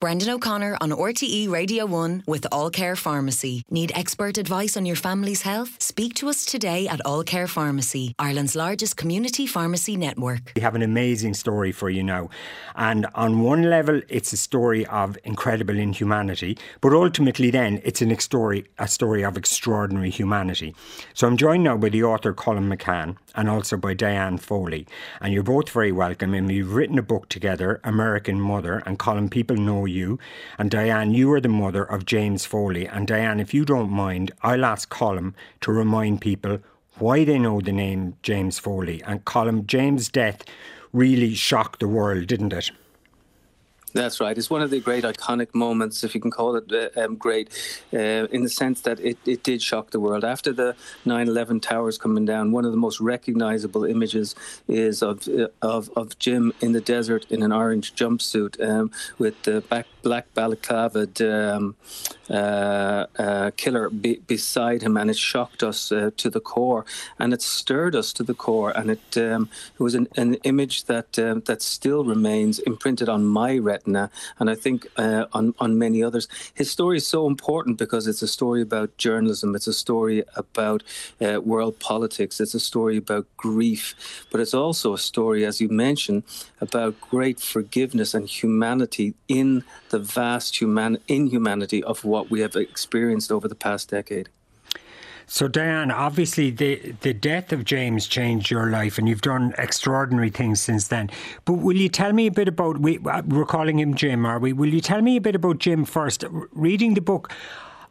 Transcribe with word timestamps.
Brendan 0.00 0.30
O'Connor 0.30 0.78
on 0.80 0.90
RTE 0.90 1.50
Radio 1.50 1.84
1 1.84 2.22
with 2.28 2.46
Allcare 2.52 2.96
Pharmacy. 2.96 3.64
Need 3.68 3.90
expert 3.96 4.38
advice 4.38 4.76
on 4.76 4.86
your 4.86 4.94
family's 4.94 5.42
health? 5.42 5.82
Speak 5.82 6.14
to 6.14 6.28
us 6.28 6.44
today 6.44 6.86
at 6.86 7.00
Allcare 7.00 7.48
Pharmacy, 7.48 8.14
Ireland's 8.16 8.54
largest 8.54 8.96
community 8.96 9.44
pharmacy 9.44 9.96
network. 9.96 10.52
We 10.54 10.62
have 10.62 10.76
an 10.76 10.82
amazing 10.82 11.34
story 11.34 11.72
for 11.72 11.90
you 11.90 12.04
now. 12.04 12.28
And 12.76 13.08
on 13.16 13.40
one 13.40 13.68
level, 13.68 14.00
it's 14.08 14.32
a 14.32 14.36
story 14.36 14.86
of 14.86 15.18
incredible 15.24 15.76
inhumanity, 15.76 16.58
but 16.80 16.92
ultimately, 16.92 17.50
then, 17.50 17.80
it's 17.82 18.00
an 18.00 18.16
story, 18.20 18.66
a 18.78 18.86
story 18.86 19.24
of 19.24 19.36
extraordinary 19.36 20.10
humanity. 20.10 20.76
So 21.12 21.26
I'm 21.26 21.36
joined 21.36 21.64
now 21.64 21.76
by 21.76 21.88
the 21.88 22.04
author 22.04 22.32
Colum 22.32 22.70
McCann 22.70 23.16
and 23.34 23.50
also 23.50 23.76
by 23.76 23.94
Diane 23.94 24.38
Foley. 24.38 24.86
And 25.20 25.34
you're 25.34 25.42
both 25.42 25.70
very 25.70 25.90
welcome. 25.90 26.34
And 26.34 26.46
we've 26.46 26.70
written 26.72 27.00
a 27.00 27.02
book 27.02 27.28
together, 27.28 27.80
American 27.82 28.40
Mother, 28.40 28.80
and 28.86 28.96
Colum, 28.96 29.28
people 29.28 29.56
know 29.56 29.87
you. 29.88 30.18
And 30.58 30.70
Diane, 30.70 31.12
you 31.12 31.32
are 31.32 31.40
the 31.40 31.48
mother 31.48 31.84
of 31.84 32.06
James 32.06 32.44
Foley. 32.44 32.86
And 32.86 33.06
Diane, 33.06 33.40
if 33.40 33.52
you 33.52 33.64
don't 33.64 33.90
mind, 33.90 34.30
I'll 34.42 34.64
ask 34.64 34.88
Colm 34.90 35.34
to 35.62 35.72
remind 35.72 36.20
people 36.20 36.58
why 36.98 37.24
they 37.24 37.38
know 37.38 37.60
the 37.60 37.72
name 37.72 38.16
James 38.22 38.58
Foley. 38.58 39.02
And 39.04 39.24
Colm, 39.24 39.66
James' 39.66 40.08
death 40.08 40.44
really 40.92 41.34
shocked 41.34 41.80
the 41.80 41.88
world, 41.88 42.26
didn't 42.26 42.52
it? 42.52 42.70
That's 43.90 44.20
right. 44.20 44.36
It's 44.36 44.50
one 44.50 44.62
of 44.62 44.70
the 44.70 44.80
great 44.80 45.04
iconic 45.04 45.54
moments, 45.54 46.04
if 46.04 46.14
you 46.14 46.20
can 46.20 46.30
call 46.30 46.56
it 46.56 46.72
uh, 46.72 47.00
um, 47.00 47.16
great, 47.16 47.48
uh, 47.92 48.26
in 48.30 48.42
the 48.42 48.48
sense 48.48 48.82
that 48.82 49.00
it, 49.00 49.18
it 49.24 49.42
did 49.42 49.62
shock 49.62 49.90
the 49.90 50.00
world. 50.00 50.24
After 50.24 50.52
the 50.52 50.76
9 51.04 51.28
11 51.28 51.60
towers 51.60 51.98
coming 51.98 52.24
down, 52.24 52.52
one 52.52 52.64
of 52.64 52.70
the 52.70 52.78
most 52.78 53.00
recognizable 53.00 53.84
images 53.84 54.34
is 54.66 55.02
of, 55.02 55.28
uh, 55.28 55.48
of, 55.62 55.90
of 55.96 56.18
Jim 56.18 56.52
in 56.60 56.72
the 56.72 56.80
desert 56.80 57.26
in 57.30 57.42
an 57.42 57.52
orange 57.52 57.94
jumpsuit 57.94 58.60
um, 58.66 58.90
with 59.18 59.42
the 59.44 59.62
back, 59.62 59.86
black 60.02 60.32
balaclava 60.34 61.08
um, 61.20 61.76
uh, 62.30 63.06
uh, 63.18 63.50
killer 63.56 63.88
be, 63.88 64.16
beside 64.26 64.82
him, 64.82 64.96
and 64.96 65.10
it 65.10 65.16
shocked 65.16 65.62
us 65.62 65.90
uh, 65.90 66.10
to 66.16 66.28
the 66.28 66.40
core, 66.40 66.84
and 67.18 67.32
it 67.32 67.40
stirred 67.40 67.96
us 67.96 68.12
to 68.12 68.22
the 68.22 68.34
core, 68.34 68.70
and 68.76 68.90
it, 68.90 69.16
um, 69.16 69.48
it 69.74 69.82
was 69.82 69.94
an, 69.94 70.08
an 70.16 70.34
image 70.44 70.84
that, 70.84 71.18
um, 71.18 71.40
that 71.46 71.62
still 71.62 72.04
remains 72.04 72.58
imprinted 72.60 73.08
on 73.08 73.24
my 73.24 73.56
retina 73.56 73.77
and 73.86 74.50
I 74.50 74.54
think 74.54 74.86
uh, 74.96 75.26
on 75.32 75.54
on 75.58 75.78
many 75.78 76.02
others. 76.02 76.28
His 76.54 76.70
story 76.70 76.96
is 76.96 77.06
so 77.06 77.26
important 77.26 77.78
because 77.78 78.06
it's 78.06 78.22
a 78.22 78.28
story 78.28 78.62
about 78.62 78.96
journalism. 78.96 79.54
It's 79.54 79.66
a 79.66 79.72
story 79.72 80.24
about 80.36 80.82
uh, 81.20 81.40
world 81.40 81.78
politics. 81.78 82.40
It's 82.40 82.54
a 82.54 82.60
story 82.60 82.96
about 82.96 83.26
grief, 83.36 83.94
but 84.30 84.40
it's 84.40 84.54
also 84.54 84.94
a 84.94 84.98
story, 84.98 85.44
as 85.44 85.60
you 85.60 85.68
mentioned, 85.68 86.22
about 86.60 87.00
great 87.00 87.40
forgiveness 87.40 88.14
and 88.14 88.28
humanity 88.28 89.14
in 89.28 89.64
the 89.90 89.98
vast 89.98 90.60
human 90.60 90.98
inhumanity 91.08 91.82
of 91.84 92.04
what 92.04 92.30
we 92.30 92.40
have 92.40 92.56
experienced 92.56 93.32
over 93.32 93.48
the 93.48 93.54
past 93.54 93.90
decade. 93.90 94.28
So, 95.30 95.46
Diane, 95.46 95.90
obviously 95.90 96.50
the, 96.50 96.94
the 97.02 97.12
death 97.12 97.52
of 97.52 97.66
James 97.66 98.06
changed 98.06 98.50
your 98.50 98.70
life 98.70 98.96
and 98.96 99.06
you've 99.06 99.20
done 99.20 99.54
extraordinary 99.58 100.30
things 100.30 100.58
since 100.58 100.88
then. 100.88 101.10
But 101.44 101.54
will 101.54 101.76
you 101.76 101.90
tell 101.90 102.14
me 102.14 102.28
a 102.28 102.30
bit 102.30 102.48
about, 102.48 102.78
we, 102.78 102.98
uh, 103.04 103.20
we're 103.26 103.44
calling 103.44 103.78
him 103.78 103.94
Jim, 103.94 104.24
are 104.24 104.38
we? 104.38 104.54
Will 104.54 104.72
you 104.72 104.80
tell 104.80 105.02
me 105.02 105.16
a 105.16 105.20
bit 105.20 105.34
about 105.34 105.58
Jim 105.58 105.84
first? 105.84 106.24
Reading 106.52 106.94
the 106.94 107.02
book, 107.02 107.30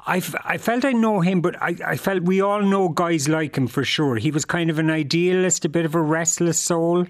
I, 0.07 0.15
I 0.45 0.57
felt 0.57 0.83
I 0.83 0.93
know 0.93 1.21
him, 1.21 1.41
but 1.41 1.61
I, 1.61 1.75
I 1.85 1.95
felt 1.95 2.23
we 2.23 2.41
all 2.41 2.63
know 2.63 2.89
guys 2.89 3.29
like 3.29 3.55
him 3.55 3.67
for 3.67 3.83
sure. 3.83 4.15
He 4.15 4.31
was 4.31 4.43
kind 4.43 4.71
of 4.71 4.79
an 4.79 4.89
idealist, 4.89 5.63
a 5.63 5.69
bit 5.69 5.85
of 5.85 5.93
a 5.93 6.01
restless 6.01 6.57
soul. 6.57 7.05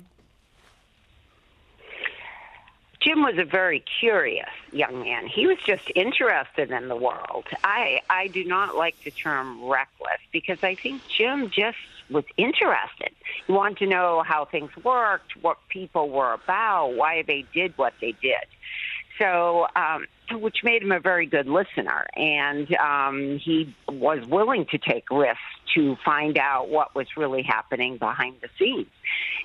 Jim 3.08 3.22
was 3.22 3.36
a 3.38 3.46
very 3.46 3.84
curious 4.02 4.50
young 4.74 5.02
man. 5.02 5.28
He 5.34 5.48
was 5.48 5.58
just 5.66 5.84
interested 5.96 6.72
in 6.72 6.90
the 6.90 6.96
world. 6.96 7.46
I 7.64 8.00
I 8.10 8.28
do 8.28 8.44
not 8.44 8.76
like 8.76 8.96
the 9.06 9.12
term 9.12 9.64
reckless 9.64 10.20
because 10.34 10.58
I 10.62 10.76
think 10.84 11.04
Jim 11.18 11.50
just 11.50 11.78
was 12.10 12.26
interested. 12.38 13.16
He 13.46 13.54
wanted 13.54 13.78
to 13.78 13.88
know 13.88 14.24
how 14.28 14.46
things 14.46 14.72
worked, 14.84 15.34
what 15.42 15.58
people 15.70 16.10
were 16.10 16.34
about, 16.34 16.96
why 16.96 17.24
they 17.26 17.46
did 17.54 17.74
what 17.78 17.94
they 18.02 18.14
did. 18.22 18.48
So, 19.20 19.68
um, 19.76 20.06
which 20.32 20.58
made 20.64 20.82
him 20.82 20.92
a 20.92 21.00
very 21.00 21.26
good 21.26 21.48
listener, 21.48 22.06
and 22.16 22.74
um, 22.76 23.38
he 23.38 23.74
was 23.88 24.26
willing 24.28 24.66
to 24.68 24.78
take 24.78 25.10
risks 25.10 25.42
to 25.76 25.96
find 26.04 26.38
out 26.38 26.70
what 26.70 26.96
was 26.96 27.08
really 27.16 27.44
happening 27.44 27.98
behind 27.98 28.36
the 28.42 28.50
scenes 28.58 28.88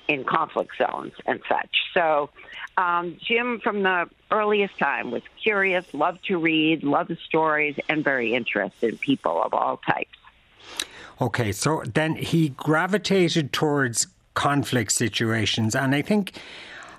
in 0.07 0.23
conflict 0.23 0.71
zones 0.77 1.13
and 1.25 1.39
such. 1.47 1.69
So, 1.93 2.29
um, 2.77 3.17
Jim, 3.21 3.59
from 3.59 3.83
the 3.83 4.09
earliest 4.31 4.77
time, 4.77 5.11
was 5.11 5.23
curious, 5.41 5.85
loved 5.93 6.25
to 6.25 6.37
read, 6.37 6.83
loved 6.83 7.17
stories, 7.25 7.75
and 7.87 8.03
very 8.03 8.33
interested 8.33 8.93
in 8.93 8.97
people 8.97 9.41
of 9.41 9.53
all 9.53 9.77
types. 9.77 10.17
Okay, 11.21 11.51
so 11.51 11.83
then 11.93 12.15
he 12.15 12.49
gravitated 12.49 13.53
towards 13.53 14.07
conflict 14.33 14.91
situations, 14.91 15.75
and 15.75 15.93
I 15.93 16.01
think 16.01 16.33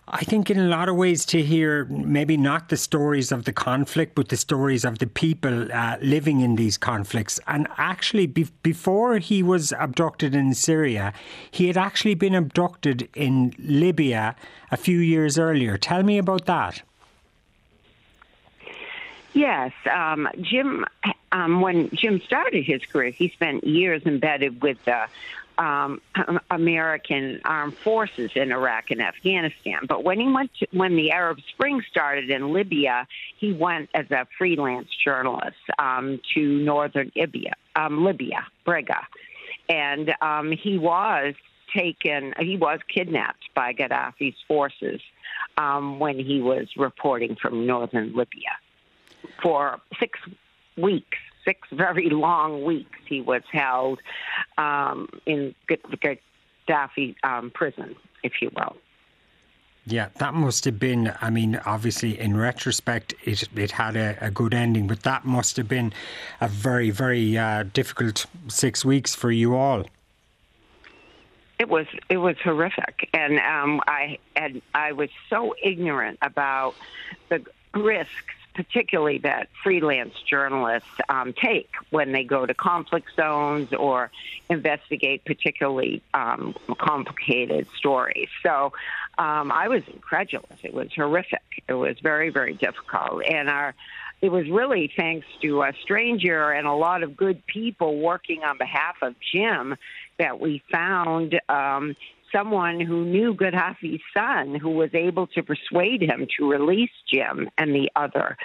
I 0.07 0.23
think 0.23 0.51
in 0.51 0.59
a 0.59 0.69
lot 0.69 0.91
of 0.91 0.97
ways 0.97 1.25
to 1.27 1.41
hear 1.43 1.87
maybe 1.87 2.37
not 2.37 2.69
the 2.69 2.77
stories 2.77 3.33
of 3.33 3.47
the 3.47 3.53
conflict, 3.53 4.15
but 4.15 4.29
the 4.29 4.37
stories 4.37 4.85
of 4.85 4.99
the 4.99 5.07
people 5.07 5.73
uh, 5.73 5.97
living 6.03 6.41
in 6.41 6.57
these 6.57 6.77
conflicts. 6.77 7.41
And 7.47 7.67
actually, 7.79 8.27
be- 8.27 8.49
before 8.63 9.17
he 9.19 9.43
was 9.43 9.73
abducted 9.73 10.35
in 10.35 10.53
Syria, 10.53 11.15
he 11.51 11.69
had 11.69 11.79
actually 11.79 12.15
been 12.15 12.35
abducted 12.35 13.09
in 13.15 13.55
Libya 13.59 14.37
a 14.71 14.77
few 14.77 14.99
years 14.99 15.39
earlier. 15.39 15.79
Tell 15.79 16.03
me 16.03 16.19
about 16.19 16.45
that. 16.45 16.83
Yes, 19.33 19.73
um, 19.91 20.29
Jim. 20.41 20.85
Um, 21.33 21.61
when 21.61 21.91
Jim 21.93 22.21
started 22.21 22.63
his 22.65 22.85
career, 22.85 23.11
he 23.11 23.29
spent 23.31 23.65
years 23.65 24.03
embedded 24.07 24.63
with 24.63 24.85
the 24.85 25.09
um, 25.59 26.01
American 26.51 27.41
armed 27.45 27.77
forces 27.77 28.31
in 28.35 28.53
Iraq 28.53 28.91
and 28.91 29.01
Afghanistan. 29.01 29.81
But 29.89 30.05
when 30.05 30.21
he 30.21 30.31
went 30.31 30.51
to, 30.61 30.67
when 30.73 30.97
the 30.97 31.13
Arab 31.13 31.39
Spring 31.49 31.83
started 31.91 32.31
in 32.31 32.53
Libya, 32.53 33.07
he 33.39 33.53
went 33.53 33.91
as 33.95 34.11
a 34.11 34.27
freelance 34.39 34.89
journalist 35.05 35.57
um, 35.79 36.21
to 36.35 36.41
northern 36.41 37.13
Libya, 37.15 37.55
um, 37.77 38.05
Libya, 38.05 38.47
Brega, 38.67 39.03
and 39.69 40.15
um, 40.21 40.53
he 40.53 40.79
was 40.79 41.35
taken. 41.75 42.35
He 42.39 42.57
was 42.57 42.81
kidnapped 42.93 43.45
by 43.55 43.73
Gaddafi's 43.73 44.37
forces 44.47 45.01
um, 45.57 45.99
when 45.99 46.19
he 46.19 46.41
was 46.41 46.69
reporting 46.77 47.37
from 47.37 47.67
northern 47.67 48.15
Libya 48.15 48.51
for 49.43 49.81
six 49.99 50.19
weeks 50.77 51.19
six 51.45 51.69
very 51.73 52.11
long 52.11 52.65
weeks 52.65 52.99
he 53.07 53.21
was 53.21 53.43
held 53.51 54.01
um, 54.59 55.09
in 55.27 55.55
Gaddafi 55.69 57.17
um, 57.23 57.51
prison, 57.55 57.95
if 58.23 58.41
you 58.41 58.51
will. 58.55 58.77
Yeah, 59.87 60.09
that 60.17 60.33
must 60.33 60.65
have 60.65 60.79
been. 60.79 61.13
I 61.21 61.29
mean, 61.29 61.61
obviously, 61.67 62.19
in 62.19 62.37
retrospect, 62.37 63.13
it 63.25 63.47
it 63.55 63.73
had 63.73 63.97
a, 63.97 64.17
a 64.21 64.31
good 64.31 64.55
ending, 64.55 64.87
but 64.87 65.03
that 65.03 65.27
must 65.27 65.59
have 65.59 65.69
been 65.69 65.93
a 66.41 66.49
very, 66.49 66.89
very 66.89 67.37
uh, 67.37 67.65
difficult 67.65 68.25
six 68.49 68.83
weeks 68.83 69.15
for 69.15 69.31
you 69.31 69.55
all. 69.55 69.85
It 71.59 71.69
was 71.69 71.87
it 72.09 72.17
was 72.17 72.37
horrific, 72.43 73.11
and 73.13 73.39
um, 73.41 73.83
I 73.87 74.19
and 74.37 74.63
I 74.75 74.93
was 74.93 75.11
so 75.29 75.55
ignorant 75.63 76.19
about 76.23 76.75
the 77.29 77.45
risks 77.75 78.35
particularly 78.55 79.19
that 79.19 79.49
freelance 79.63 80.15
journalists 80.23 80.89
um, 81.09 81.33
take 81.33 81.71
when 81.91 82.13
they 82.13 82.25
go 82.25 82.47
to 82.47 82.55
conflict 82.55 83.09
zones 83.17 83.73
or 83.73 84.11
investigate 84.49 85.25
particularly 85.25 86.03
um, 86.15 86.55
complicated 86.79 87.67
stories. 87.77 88.29
So 88.43 88.73
um, 89.19 89.53
I 89.53 89.69
was 89.69 89.83
incredulous. 89.89 90.59
It 90.63 90.75
was 90.75 90.93
horrific. 90.95 91.43
It 91.69 91.75
was 91.75 91.99
very, 92.01 92.31
very 92.31 92.55
difficult. 92.55 93.25
And 93.25 93.49
our 93.49 93.75
it 94.23 94.33
was 94.33 94.49
really 94.49 94.91
thanks 94.97 95.27
to 95.43 95.63
a 95.63 95.73
stranger 95.83 96.51
and 96.51 96.67
a 96.67 96.73
lot 96.73 97.03
of 97.03 97.15
good 97.15 97.45
people 97.47 97.99
working 97.99 98.43
on 98.43 98.57
behalf 98.57 98.97
of 99.03 99.15
Jim 99.21 99.77
that 100.19 100.41
we 100.41 100.63
found 100.73 101.39
um, 101.49 101.95
someone 102.35 102.81
who 102.81 103.05
knew 103.05 103.35
Gaddafi's 103.35 104.03
son 104.13 104.55
who 104.55 104.71
was 104.71 104.91
able 104.95 105.27
to 105.29 105.43
persuade 105.43 106.03
him 106.03 106.27
to 106.39 106.51
release 106.51 106.91
Jim 107.13 107.49
and 107.59 107.75
the 107.75 107.91
other 107.97 108.37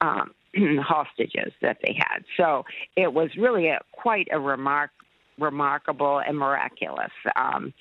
um, 0.00 0.32
hostages 0.80 1.52
that 1.62 1.78
they 1.84 1.96
had. 1.96 2.24
So 2.36 2.64
it 2.96 3.12
was 3.12 3.30
really 3.36 3.68
a, 3.68 3.80
quite 3.92 4.28
a 4.32 4.40
remark, 4.40 4.90
remarkable 5.38 6.18
and 6.18 6.38
miraculous 6.38 7.12
um, 7.36 7.72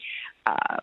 uh, 0.46 0.78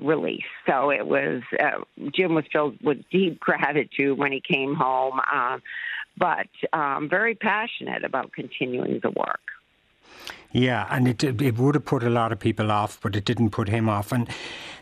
release. 0.00 0.44
So 0.66 0.90
it 0.90 1.06
was 1.06 1.42
uh, 1.58 1.84
Jim 2.14 2.34
was 2.34 2.44
filled 2.52 2.78
with 2.82 2.98
deep 3.10 3.40
gratitude 3.40 4.16
when 4.16 4.32
he 4.32 4.40
came 4.40 4.74
home, 4.74 5.20
uh, 5.32 5.58
but 6.16 6.48
um, 6.72 7.08
very 7.08 7.34
passionate 7.34 8.04
about 8.04 8.32
continuing 8.32 9.00
the 9.02 9.10
work. 9.10 9.40
Yeah, 10.52 10.86
and 10.90 11.06
it 11.06 11.22
it 11.22 11.58
would 11.58 11.76
have 11.76 11.84
put 11.84 12.02
a 12.02 12.10
lot 12.10 12.32
of 12.32 12.40
people 12.40 12.72
off, 12.72 13.00
but 13.00 13.14
it 13.14 13.24
didn't 13.24 13.50
put 13.50 13.68
him 13.68 13.88
off. 13.88 14.10
And 14.10 14.28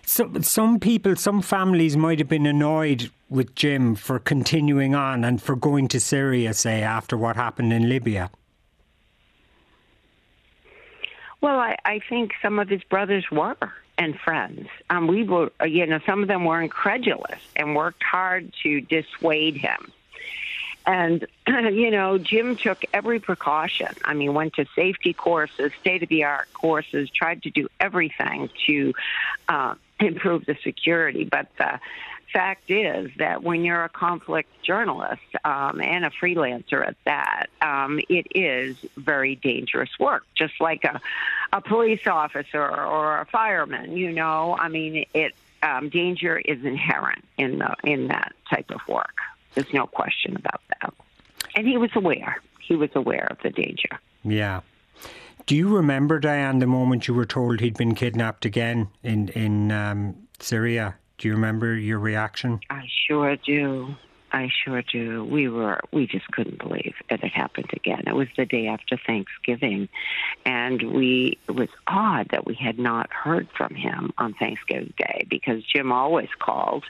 some 0.06 0.42
some 0.42 0.80
people, 0.80 1.16
some 1.16 1.42
families 1.42 1.96
might 1.96 2.18
have 2.18 2.28
been 2.28 2.46
annoyed 2.46 3.10
with 3.28 3.54
Jim 3.54 3.94
for 3.94 4.18
continuing 4.18 4.94
on 4.94 5.24
and 5.24 5.42
for 5.42 5.54
going 5.54 5.88
to 5.88 6.00
Syria, 6.00 6.54
say 6.54 6.82
after 6.82 7.16
what 7.18 7.36
happened 7.36 7.72
in 7.72 7.88
Libya. 7.88 8.30
Well, 11.40 11.58
I, 11.58 11.76
I 11.84 12.00
think 12.08 12.32
some 12.42 12.58
of 12.58 12.68
his 12.68 12.82
brothers 12.84 13.24
were 13.30 13.56
and 13.98 14.18
friends. 14.18 14.68
Um, 14.90 15.06
we 15.06 15.24
were, 15.24 15.52
you 15.64 15.86
know, 15.86 16.00
some 16.06 16.22
of 16.22 16.28
them 16.28 16.44
were 16.44 16.60
incredulous 16.60 17.40
and 17.56 17.76
worked 17.76 18.02
hard 18.02 18.52
to 18.62 18.80
dissuade 18.80 19.56
him. 19.56 19.92
And, 20.88 21.26
you 21.46 21.90
know, 21.90 22.16
Jim 22.16 22.56
took 22.56 22.82
every 22.94 23.20
precaution. 23.20 23.88
I 24.04 24.14
mean, 24.14 24.32
went 24.32 24.54
to 24.54 24.64
safety 24.74 25.12
courses, 25.12 25.70
state 25.80 26.02
of 26.02 26.08
the 26.08 26.24
art 26.24 26.48
courses, 26.54 27.10
tried 27.10 27.42
to 27.42 27.50
do 27.50 27.68
everything 27.78 28.48
to 28.66 28.94
uh, 29.48 29.74
improve 30.00 30.46
the 30.46 30.56
security. 30.64 31.24
But 31.24 31.48
the 31.58 31.78
fact 32.32 32.70
is 32.70 33.10
that 33.18 33.42
when 33.42 33.64
you're 33.64 33.84
a 33.84 33.90
conflict 33.90 34.48
journalist 34.62 35.20
um, 35.44 35.82
and 35.82 36.06
a 36.06 36.10
freelancer 36.10 36.86
at 36.86 36.96
that, 37.04 37.48
um, 37.60 38.00
it 38.08 38.26
is 38.34 38.78
very 38.96 39.34
dangerous 39.34 39.90
work, 40.00 40.24
just 40.34 40.54
like 40.58 40.84
a, 40.84 41.02
a 41.52 41.60
police 41.60 42.06
officer 42.06 42.64
or 42.64 43.20
a 43.20 43.26
fireman. 43.26 43.94
You 43.94 44.12
know, 44.12 44.56
I 44.58 44.68
mean, 44.68 45.04
it 45.12 45.34
um, 45.62 45.90
danger 45.90 46.38
is 46.38 46.64
inherent 46.64 47.24
in 47.36 47.58
the 47.58 47.74
in 47.84 48.08
that 48.08 48.32
type 48.48 48.70
of 48.70 48.80
work. 48.88 49.16
There's 49.54 49.72
no 49.72 49.86
question 49.86 50.36
about 50.36 50.60
that. 50.68 50.94
And 51.54 51.66
he 51.66 51.76
was 51.76 51.90
aware. 51.94 52.40
He 52.60 52.76
was 52.76 52.90
aware 52.94 53.26
of 53.30 53.38
the 53.42 53.50
danger. 53.50 53.88
Yeah. 54.22 54.60
Do 55.46 55.56
you 55.56 55.68
remember, 55.68 56.18
Diane, 56.18 56.58
the 56.58 56.66
moment 56.66 57.08
you 57.08 57.14
were 57.14 57.24
told 57.24 57.60
he'd 57.60 57.78
been 57.78 57.94
kidnapped 57.94 58.44
again 58.44 58.88
in 59.02 59.28
in 59.28 59.72
um, 59.72 60.14
Syria? 60.40 60.96
Do 61.16 61.28
you 61.28 61.34
remember 61.34 61.74
your 61.74 61.98
reaction? 61.98 62.60
I 62.70 62.86
sure 63.06 63.34
do. 63.36 63.94
I 64.30 64.50
sure 64.64 64.82
do. 64.82 65.24
We 65.24 65.48
were, 65.48 65.80
we 65.92 66.06
just 66.06 66.26
couldn't 66.28 66.58
believe 66.58 66.94
it 67.08 67.20
had 67.20 67.32
happened 67.32 67.70
again. 67.72 68.04
It 68.06 68.14
was 68.14 68.28
the 68.36 68.44
day 68.44 68.66
after 68.66 68.98
Thanksgiving, 69.06 69.88
and 70.44 70.82
we, 70.82 71.38
it 71.48 71.52
was 71.52 71.68
odd 71.86 72.28
that 72.30 72.46
we 72.46 72.54
had 72.54 72.78
not 72.78 73.10
heard 73.12 73.48
from 73.56 73.74
him 73.74 74.12
on 74.18 74.34
Thanksgiving 74.34 74.92
Day 74.98 75.26
because 75.30 75.64
Jim 75.64 75.92
always 75.92 76.28
called 76.38 76.84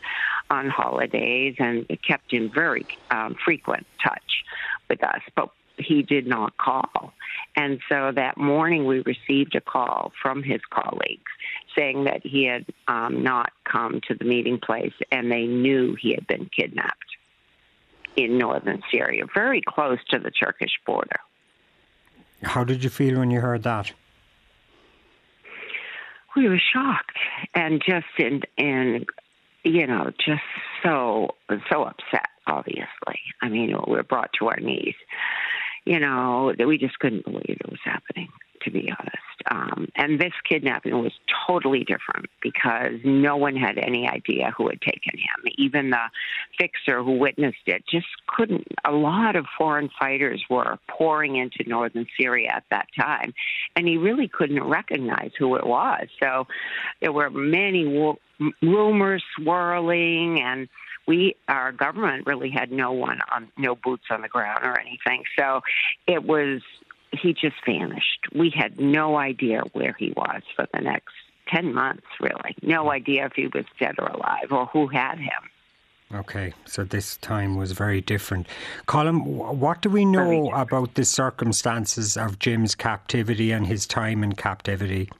on 0.50 0.68
holidays 0.68 1.56
and 1.58 1.86
kept 2.06 2.32
in 2.32 2.50
very 2.50 2.86
um, 3.10 3.36
frequent 3.44 3.86
touch 4.02 4.44
with 4.88 5.02
us, 5.04 5.22
but 5.36 5.50
he 5.78 6.02
did 6.02 6.26
not 6.26 6.56
call. 6.56 7.12
And 7.56 7.80
so 7.88 8.12
that 8.14 8.36
morning 8.36 8.86
we 8.86 9.00
received 9.00 9.54
a 9.54 9.60
call 9.60 10.12
from 10.20 10.42
his 10.42 10.60
colleagues 10.70 11.30
saying 11.76 12.04
that 12.04 12.24
he 12.24 12.44
had 12.44 12.64
um, 12.88 13.22
not 13.22 13.52
come 13.64 14.00
to 14.08 14.14
the 14.14 14.24
meeting 14.24 14.58
place 14.58 14.92
and 15.12 15.30
they 15.30 15.46
knew 15.46 15.96
he 16.00 16.14
had 16.14 16.26
been 16.26 16.50
kidnapped 16.54 17.07
in 18.18 18.36
northern 18.36 18.82
Syria, 18.90 19.24
very 19.32 19.62
close 19.64 19.98
to 20.10 20.18
the 20.18 20.32
Turkish 20.32 20.72
border. 20.84 21.20
How 22.42 22.64
did 22.64 22.82
you 22.82 22.90
feel 22.90 23.20
when 23.20 23.30
you 23.30 23.40
heard 23.40 23.62
that? 23.62 23.92
We 26.36 26.48
were 26.48 26.60
shocked 26.72 27.18
and 27.54 27.80
just 27.84 28.06
in, 28.18 28.42
in 28.56 29.06
you 29.62 29.86
know, 29.86 30.10
just 30.24 30.42
so 30.82 31.36
so 31.70 31.84
upset. 31.84 32.28
Obviously, 32.46 33.20
I 33.42 33.48
mean, 33.48 33.74
we 33.86 33.92
were 33.96 34.02
brought 34.02 34.30
to 34.38 34.48
our 34.48 34.58
knees. 34.58 34.94
You 35.84 36.00
know, 36.00 36.52
that 36.58 36.66
we 36.66 36.76
just 36.76 36.98
couldn't 36.98 37.24
believe 37.24 37.58
it 37.60 37.70
was 37.70 37.80
happening 37.84 38.28
to 38.62 38.70
be 38.70 38.90
honest. 38.98 39.16
Um, 39.50 39.88
and 39.96 40.20
this 40.20 40.32
kidnapping 40.48 40.92
was 40.98 41.12
totally 41.46 41.84
different 41.84 42.26
because 42.42 42.94
no 43.04 43.36
one 43.36 43.56
had 43.56 43.78
any 43.78 44.08
idea 44.08 44.52
who 44.56 44.68
had 44.68 44.80
taken 44.80 45.18
him. 45.18 45.52
Even 45.56 45.90
the 45.90 46.10
fixer 46.58 47.02
who 47.02 47.18
witnessed 47.18 47.56
it 47.66 47.84
just 47.90 48.06
couldn't. 48.26 48.66
A 48.84 48.92
lot 48.92 49.36
of 49.36 49.46
foreign 49.56 49.90
fighters 49.98 50.44
were 50.50 50.78
pouring 50.88 51.36
into 51.36 51.68
northern 51.68 52.06
Syria 52.18 52.50
at 52.54 52.64
that 52.70 52.86
time, 52.98 53.32
and 53.76 53.86
he 53.86 53.96
really 53.96 54.28
couldn't 54.28 54.62
recognize 54.62 55.30
who 55.38 55.54
it 55.56 55.66
was. 55.66 56.08
So 56.20 56.46
there 57.00 57.12
were 57.12 57.30
many 57.30 57.84
rumors 58.62 59.24
swirling 59.36 60.40
and 60.42 60.68
we 61.06 61.34
our 61.48 61.72
government 61.72 62.26
really 62.26 62.50
had 62.50 62.70
no 62.70 62.92
one 62.92 63.18
on 63.34 63.48
no 63.56 63.74
boots 63.74 64.04
on 64.10 64.22
the 64.22 64.28
ground 64.28 64.60
or 64.62 64.78
anything 64.78 65.24
so 65.36 65.60
it 66.06 66.22
was 66.24 66.60
he 67.12 67.32
just 67.32 67.56
vanished. 67.64 68.26
We 68.34 68.50
had 68.50 68.80
no 68.80 69.16
idea 69.16 69.62
where 69.72 69.94
he 69.98 70.12
was 70.16 70.42
for 70.54 70.66
the 70.72 70.80
next 70.80 71.14
10 71.48 71.72
months, 71.72 72.06
really. 72.20 72.56
No 72.62 72.90
idea 72.90 73.26
if 73.26 73.32
he 73.34 73.46
was 73.46 73.64
dead 73.78 73.94
or 73.98 74.08
alive 74.08 74.50
or 74.50 74.66
who 74.66 74.86
had 74.88 75.18
him. 75.18 75.50
Okay, 76.14 76.54
so 76.64 76.84
this 76.84 77.18
time 77.18 77.54
was 77.54 77.72
very 77.72 78.00
different. 78.00 78.46
Colum, 78.86 79.20
what 79.26 79.82
do 79.82 79.90
we 79.90 80.06
know 80.06 80.50
about 80.52 80.94
the 80.94 81.04
circumstances 81.04 82.16
of 82.16 82.38
Jim's 82.38 82.74
captivity 82.74 83.52
and 83.52 83.66
his 83.66 83.86
time 83.86 84.24
in 84.24 84.32
captivity? 84.34 85.10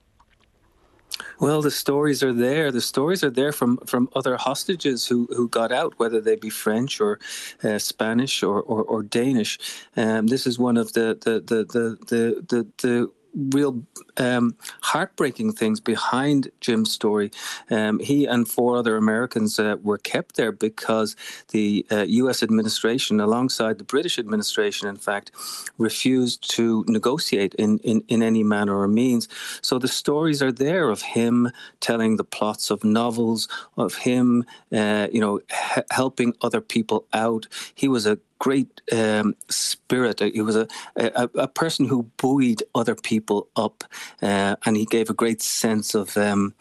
Well, 1.40 1.62
the 1.62 1.70
stories 1.70 2.22
are 2.22 2.32
there. 2.32 2.70
The 2.70 2.80
stories 2.80 3.22
are 3.24 3.30
there 3.30 3.52
from, 3.52 3.78
from 3.86 4.08
other 4.14 4.36
hostages 4.36 5.06
who, 5.06 5.28
who 5.30 5.48
got 5.48 5.72
out, 5.72 5.94
whether 5.98 6.20
they 6.20 6.36
be 6.36 6.50
French 6.50 7.00
or 7.00 7.18
uh, 7.62 7.78
Spanish 7.78 8.42
or, 8.42 8.60
or, 8.62 8.82
or 8.82 9.02
Danish. 9.02 9.58
Um, 9.96 10.26
this 10.26 10.46
is 10.46 10.58
one 10.58 10.76
of 10.76 10.92
the 10.92 11.18
the 11.20 11.40
the 11.40 11.64
the 11.64 11.98
the, 12.06 12.44
the, 12.48 12.66
the 12.78 13.10
real 13.34 13.82
um, 14.18 14.56
heartbreaking 14.82 15.52
things 15.52 15.80
behind 15.80 16.50
Jim's 16.60 16.92
story. 16.92 17.30
Um, 17.70 17.98
he 18.00 18.26
and 18.26 18.48
four 18.48 18.76
other 18.76 18.96
Americans 18.96 19.58
uh, 19.58 19.76
were 19.82 19.98
kept 19.98 20.36
there 20.36 20.52
because 20.52 21.16
the 21.50 21.86
uh, 21.90 22.04
U.S. 22.08 22.42
administration, 22.42 23.20
alongside 23.20 23.78
the 23.78 23.84
British 23.84 24.18
administration, 24.18 24.88
in 24.88 24.96
fact, 24.96 25.30
refused 25.78 26.50
to 26.56 26.84
negotiate 26.88 27.54
in, 27.54 27.78
in, 27.78 28.02
in 28.08 28.22
any 28.22 28.42
manner 28.42 28.78
or 28.78 28.88
means. 28.88 29.28
So 29.62 29.78
the 29.78 29.88
stories 29.88 30.42
are 30.42 30.52
there 30.52 30.90
of 30.90 31.02
him 31.02 31.50
telling 31.80 32.16
the 32.16 32.24
plots 32.24 32.70
of 32.70 32.84
novels, 32.84 33.48
of 33.76 33.94
him, 33.94 34.44
uh, 34.72 35.08
you 35.12 35.20
know, 35.20 35.40
helping 35.90 36.34
other 36.42 36.60
people 36.60 37.06
out. 37.12 37.46
He 37.74 37.88
was 37.88 38.06
a 38.06 38.18
great 38.38 38.80
um, 38.92 39.34
spirit. 39.48 40.20
He 40.20 40.40
was 40.40 40.56
a, 40.56 40.68
a, 40.96 41.28
a 41.34 41.48
person 41.48 41.86
who 41.86 42.04
buoyed 42.16 42.62
other 42.74 42.94
people 42.94 43.48
up, 43.56 43.84
uh, 44.22 44.56
and 44.64 44.76
he 44.76 44.84
gave 44.84 45.10
a 45.10 45.14
great 45.14 45.43
sense 45.43 45.94
of 45.94 46.16
um, 46.16 46.55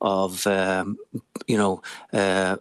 of 0.00 0.46
um, 0.46 0.98
you 1.46 1.56
know. 1.56 1.82
Uh, 2.12 2.56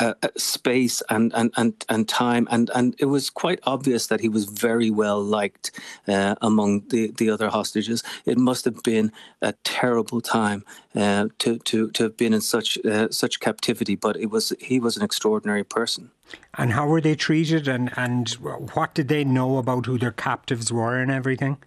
uh, 0.00 0.12
space 0.36 1.02
and, 1.08 1.32
and, 1.34 1.52
and, 1.56 1.84
and 1.88 2.08
time, 2.08 2.48
and, 2.50 2.70
and 2.74 2.96
it 2.98 3.04
was 3.06 3.30
quite 3.30 3.60
obvious 3.62 4.08
that 4.08 4.20
he 4.20 4.28
was 4.28 4.44
very 4.44 4.90
well 4.90 5.22
liked 5.22 5.70
uh, 6.08 6.34
among 6.42 6.82
the, 6.88 7.12
the 7.16 7.30
other 7.30 7.48
hostages. 7.48 8.02
It 8.26 8.36
must 8.36 8.64
have 8.64 8.82
been 8.82 9.12
a 9.40 9.54
terrible 9.62 10.20
time 10.20 10.64
uh, 10.96 11.28
to, 11.38 11.58
to, 11.58 11.90
to 11.92 12.02
have 12.02 12.16
been 12.16 12.34
in 12.34 12.40
such 12.40 12.76
uh, 12.84 13.08
such 13.10 13.40
captivity, 13.40 13.94
but 13.94 14.16
it 14.16 14.30
was 14.30 14.52
he 14.60 14.80
was 14.80 14.96
an 14.96 15.04
extraordinary 15.04 15.64
person. 15.64 16.10
And 16.58 16.72
how 16.72 16.86
were 16.88 17.00
they 17.00 17.14
treated, 17.14 17.68
and, 17.68 17.92
and 17.96 18.28
what 18.74 18.94
did 18.94 19.08
they 19.08 19.24
know 19.24 19.58
about 19.58 19.86
who 19.86 19.98
their 19.98 20.10
captives 20.12 20.72
were 20.72 20.98
and 20.98 21.10
everything? 21.10 21.58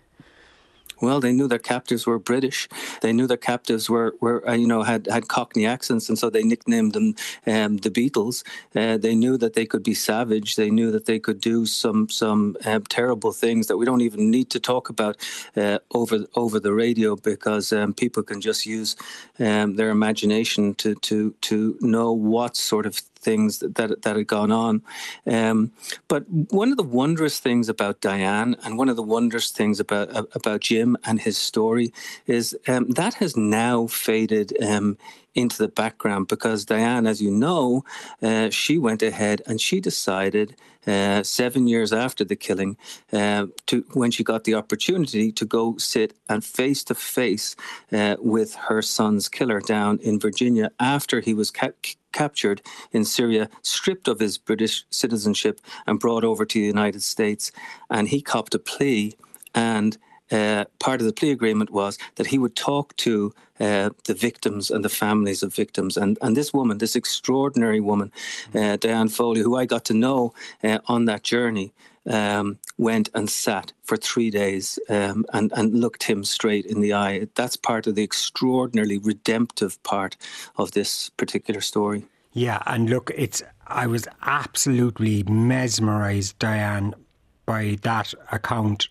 Well, 1.01 1.19
they 1.19 1.31
knew 1.31 1.47
their 1.47 1.59
captives 1.59 2.05
were 2.05 2.19
British. 2.19 2.67
They 3.01 3.13
knew 3.13 3.27
their 3.27 3.37
captives 3.37 3.89
were, 3.89 4.15
were 4.19 4.47
uh, 4.47 4.53
you 4.53 4.67
know, 4.67 4.83
had, 4.83 5.07
had 5.07 5.27
Cockney 5.27 5.65
accents, 5.65 6.09
and 6.09 6.17
so 6.17 6.29
they 6.29 6.43
nicknamed 6.43 6.93
them 6.93 7.15
um, 7.45 7.77
the 7.77 7.89
Beatles. 7.91 8.43
Uh, 8.75 8.97
they 8.97 9.15
knew 9.15 9.37
that 9.37 9.53
they 9.53 9.65
could 9.65 9.83
be 9.83 9.93
savage. 9.93 10.55
They 10.55 10.69
knew 10.69 10.91
that 10.91 11.05
they 11.05 11.19
could 11.19 11.39
do 11.39 11.65
some 11.65 12.09
some 12.09 12.57
um, 12.65 12.83
terrible 12.83 13.31
things 13.31 13.67
that 13.67 13.77
we 13.77 13.85
don't 13.85 14.01
even 14.01 14.31
need 14.31 14.49
to 14.51 14.59
talk 14.59 14.89
about 14.89 15.17
uh, 15.55 15.79
over 15.93 16.25
over 16.35 16.59
the 16.59 16.73
radio 16.73 17.15
because 17.15 17.71
um, 17.71 17.93
people 17.93 18.23
can 18.23 18.41
just 18.41 18.65
use 18.65 18.95
um, 19.39 19.75
their 19.75 19.89
imagination 19.89 20.73
to 20.75 20.95
to 20.95 21.35
to 21.41 21.77
know 21.81 22.11
what 22.11 22.55
sort 22.55 22.85
of 22.85 23.01
things 23.17 23.59
that, 23.59 23.75
that, 23.75 24.01
that 24.03 24.15
had 24.15 24.27
gone 24.27 24.51
on. 24.51 24.81
Um, 25.25 25.71
but 26.07 26.23
one 26.29 26.71
of 26.71 26.77
the 26.77 26.83
wondrous 26.83 27.39
things 27.39 27.69
about 27.69 28.01
Diane 28.01 28.55
and 28.63 28.77
one 28.77 28.89
of 28.89 28.95
the 28.95 29.03
wondrous 29.03 29.51
things 29.51 29.79
about 29.79 30.09
about 30.33 30.61
Jim 30.61 30.97
and 31.05 31.19
his 31.19 31.37
story 31.37 31.91
is 32.25 32.57
um, 32.67 32.89
that 32.89 33.15
has 33.15 33.35
now 33.35 33.87
faded 33.87 34.55
um, 34.63 34.97
into 35.37 35.59
the 35.59 35.69
background 35.69 36.27
because 36.29 36.65
Diane, 36.65 37.07
as 37.07 37.21
you 37.21 37.31
know, 37.31 37.85
uh, 38.23 38.49
she 38.51 38.77
went 38.79 39.03
ahead 39.03 39.41
and 39.47 39.61
she 39.61 39.81
decided 39.81 40.55
uh, 40.87 41.23
seven 41.23 41.67
years 41.67 41.93
after 41.93 42.25
the 42.25 42.35
killing, 42.35 42.77
uh, 43.13 43.47
to 43.67 43.85
when 43.93 44.11
she 44.11 44.23
got 44.23 44.45
the 44.45 44.55
opportunity 44.55 45.31
to 45.31 45.45
go 45.45 45.77
sit 45.77 46.13
and 46.29 46.45
face 46.45 46.83
to 46.85 46.95
face 46.95 47.55
with 48.19 48.55
her 48.55 48.81
son's 48.81 49.29
killer 49.29 49.61
down 49.61 49.99
in 50.03 50.19
Virginia 50.19 50.71
after 50.79 51.21
he 51.21 51.33
was 51.33 51.51
ca- 51.51 51.71
captured 52.13 52.61
in 52.91 53.05
Syria, 53.05 53.49
stripped 53.63 54.07
of 54.07 54.19
his 54.19 54.37
British 54.37 54.85
citizenship, 54.91 55.61
and 55.87 55.99
brought 55.99 56.23
over 56.25 56.45
to 56.45 56.59
the 56.59 56.67
United 56.67 57.03
States. 57.03 57.51
And 57.89 58.09
he 58.09 58.21
copped 58.21 58.55
a 58.55 58.59
plea 58.59 59.13
and 59.55 59.97
uh, 60.31 60.65
part 60.79 61.01
of 61.01 61.07
the 61.07 61.13
plea 61.13 61.31
agreement 61.31 61.69
was 61.69 61.97
that 62.15 62.27
he 62.27 62.37
would 62.37 62.55
talk 62.55 62.95
to 62.97 63.33
uh, 63.59 63.89
the 64.05 64.13
victims 64.13 64.69
and 64.69 64.83
the 64.85 64.89
families 64.89 65.41
of 65.43 65.53
victims. 65.53 65.97
And, 65.97 66.17
and 66.21 66.35
this 66.35 66.53
woman, 66.53 66.77
this 66.77 66.95
extraordinary 66.95 67.79
woman, 67.79 68.11
uh, 68.53 68.77
Diane 68.77 69.09
Foley, 69.09 69.41
who 69.41 69.55
I 69.55 69.65
got 69.65 69.85
to 69.85 69.93
know 69.93 70.33
uh, 70.63 70.79
on 70.87 71.05
that 71.05 71.23
journey, 71.23 71.73
um, 72.05 72.57
went 72.77 73.09
and 73.13 73.29
sat 73.29 73.73
for 73.83 73.97
three 73.97 74.29
days 74.29 74.79
um, 74.89 75.25
and, 75.33 75.51
and 75.53 75.79
looked 75.79 76.03
him 76.03 76.23
straight 76.23 76.65
in 76.65 76.81
the 76.81 76.93
eye. 76.93 77.27
That's 77.35 77.55
part 77.55 77.87
of 77.87 77.95
the 77.95 78.03
extraordinarily 78.03 78.97
redemptive 78.97 79.81
part 79.83 80.15
of 80.57 80.71
this 80.71 81.09
particular 81.09 81.61
story. 81.61 82.05
Yeah, 82.33 82.61
and 82.65 82.89
look, 82.89 83.11
it's 83.15 83.41
I 83.65 83.87
was 83.87 84.07
absolutely 84.21 85.23
mesmerised, 85.23 86.37
Diane, 86.39 86.93
by 87.45 87.77
that 87.81 88.13
account 88.31 88.87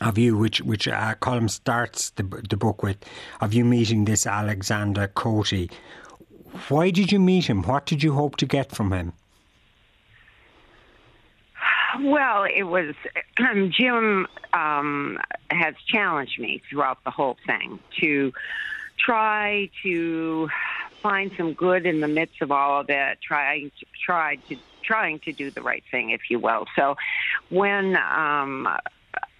of 0.00 0.18
you, 0.18 0.36
which 0.36 0.60
which 0.60 0.88
uh, 0.88 1.14
Colum 1.20 1.48
starts 1.48 2.10
the 2.10 2.22
the 2.22 2.56
book 2.56 2.82
with, 2.82 2.98
of 3.40 3.54
you 3.54 3.64
meeting 3.64 4.04
this 4.04 4.26
Alexander 4.26 5.08
Kotey. 5.08 5.70
Why 6.68 6.90
did 6.90 7.10
you 7.10 7.18
meet 7.18 7.46
him? 7.46 7.62
What 7.62 7.86
did 7.86 8.02
you 8.02 8.12
hope 8.12 8.36
to 8.36 8.46
get 8.46 8.70
from 8.70 8.92
him? 8.92 9.12
Well, 12.00 12.44
it 12.44 12.64
was 12.64 12.94
Jim 13.70 14.26
um, 14.52 15.18
has 15.50 15.74
challenged 15.86 16.38
me 16.38 16.62
throughout 16.68 17.02
the 17.04 17.10
whole 17.10 17.36
thing 17.46 17.78
to 18.00 18.32
try 18.98 19.70
to 19.82 20.48
find 21.02 21.30
some 21.36 21.52
good 21.52 21.86
in 21.86 22.00
the 22.00 22.08
midst 22.08 22.40
of 22.40 22.50
all 22.50 22.80
of 22.80 22.90
it. 22.90 23.18
Trying 23.20 23.70
to 23.78 23.86
try 24.04 24.36
to 24.48 24.56
trying 24.82 25.18
to 25.20 25.32
do 25.32 25.50
the 25.50 25.62
right 25.62 25.82
thing, 25.90 26.10
if 26.10 26.30
you 26.30 26.38
will. 26.38 26.66
So, 26.76 26.96
when 27.48 27.96
um, 27.96 28.68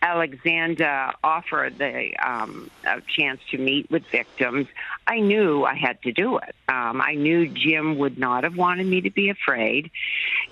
Alexander 0.05 1.13
offered 1.25 1.79
the 1.79 2.13
um, 2.23 2.71
a 2.87 3.01
chance 3.17 3.41
to 3.51 3.57
meet 3.57 3.91
with 3.91 4.03
victims, 4.13 4.67
I 5.07 5.21
knew 5.21 5.65
I 5.65 5.75
had 5.75 6.03
to 6.03 6.13
do 6.13 6.37
it. 6.37 6.55
Um, 6.69 7.01
I 7.01 7.15
knew 7.15 7.49
Jim 7.49 7.97
would 7.97 8.19
not 8.19 8.45
have 8.45 8.55
wanted 8.55 8.87
me 8.87 9.01
to 9.01 9.11
be 9.11 9.31
afraid, 9.31 9.91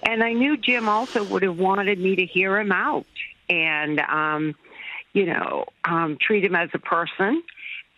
and 0.03 0.25
I 0.25 0.33
knew 0.33 0.57
Jim 0.57 0.89
also 0.89 1.23
would 1.23 1.43
have 1.43 1.59
wanted 1.59 1.99
me 1.99 2.17
to 2.17 2.25
hear 2.25 2.59
him 2.59 2.73
out 2.73 3.05
and, 3.51 4.01
um, 4.01 4.55
you 5.13 5.27
know, 5.27 5.67
um, 5.85 6.17
treat 6.19 6.45
him 6.45 6.55
as 6.55 6.71
a 6.73 6.79
person. 6.79 7.43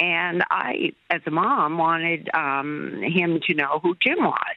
And 0.00 0.42
I, 0.50 0.92
as 1.08 1.20
a 1.24 1.30
mom, 1.30 1.78
wanted 1.78 2.28
um, 2.34 3.00
him 3.00 3.38
to 3.46 3.54
know 3.54 3.78
who 3.80 3.94
Jim 4.02 4.18
was. 4.18 4.56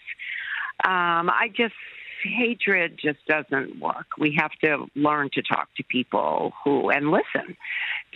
Um, 0.83 1.29
I 1.29 1.51
just 1.55 1.75
hatred 2.27 2.99
just 3.01 3.25
doesn't 3.27 3.79
work. 3.79 4.05
We 4.17 4.35
have 4.37 4.51
to 4.63 4.87
learn 4.95 5.29
to 5.33 5.41
talk 5.41 5.69
to 5.77 5.83
people 5.83 6.53
who 6.63 6.89
and 6.89 7.11
listen 7.11 7.57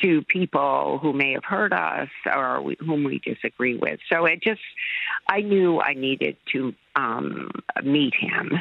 to 0.01 0.22
people 0.24 1.00
who 1.01 1.13
may 1.13 1.34
have 1.34 1.44
hurt 1.44 1.74
us 1.74 2.10
or 2.25 2.62
we, 2.62 2.77
whom 2.80 3.03
we 3.03 3.20
disagree 3.20 3.75
with. 3.75 4.00
So 4.12 4.25
it 4.25 4.41
just, 4.44 4.62
I 5.27 5.41
knew 5.41 5.82
I 5.82 5.94
needed 5.94 6.38
to 6.53 6.74
um, 6.96 7.51
meet 7.84 8.13
him. 8.13 8.51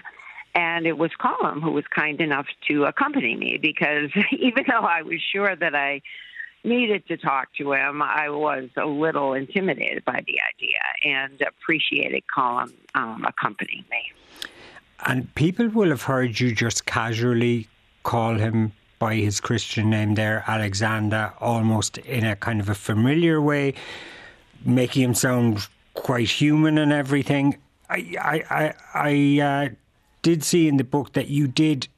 And 0.55 0.87
it 0.87 0.99
was 0.99 1.11
Colm 1.21 1.63
who 1.63 1.73
was 1.73 1.85
kind 1.95 2.21
enough 2.21 2.47
to 2.69 2.85
accompany 2.85 3.37
me 3.37 3.59
because 3.61 4.11
even 4.33 4.65
though 4.69 4.87
I 4.87 5.03
was 5.03 5.21
sure 5.33 5.55
that 5.55 5.75
I 5.75 6.03
needed 6.65 7.07
to 7.09 7.17
talk 7.17 7.49
to 7.59 7.73
him, 7.73 8.03
I 8.03 8.29
was 8.31 8.69
a 8.77 8.87
little 8.87 9.35
intimidated 9.35 10.05
by 10.05 10.23
the 10.27 10.41
idea 10.41 10.81
and 11.05 11.41
appreciated 11.41 12.25
Colm 12.37 12.73
um, 12.95 13.25
accompanying 13.25 13.85
me. 13.91 14.13
And 15.07 15.35
people 15.35 15.69
will 15.69 15.91
have 15.91 16.03
heard 16.03 16.39
you 16.41 16.55
just 16.55 16.87
casually 16.87 17.69
call 18.03 18.35
him 18.35 18.73
by 18.99 19.15
his 19.15 19.41
Christian 19.41 19.91
name 19.91 20.15
there, 20.15 20.45
Alexander, 20.47 21.33
almost 21.41 21.99
in 21.99 22.25
a 22.25 22.37
kind 22.37 22.61
of 22.61 22.69
a 22.69 22.75
familiar 22.75 23.41
way, 23.41 23.75
making 24.65 25.03
him 25.03 25.15
sound 25.15 25.67
quite 25.95 26.29
human 26.29 26.77
and 26.77 26.93
everything. 26.93 27.57
I, 27.89 28.15
I, 28.21 28.45
I, 28.51 28.75
I 28.95 29.43
uh, 29.43 29.69
did 30.23 30.45
see 30.45 30.69
in 30.69 30.77
the 30.77 30.85
book 30.85 31.15
that 31.15 31.29
you 31.29 31.49
did 31.49 31.89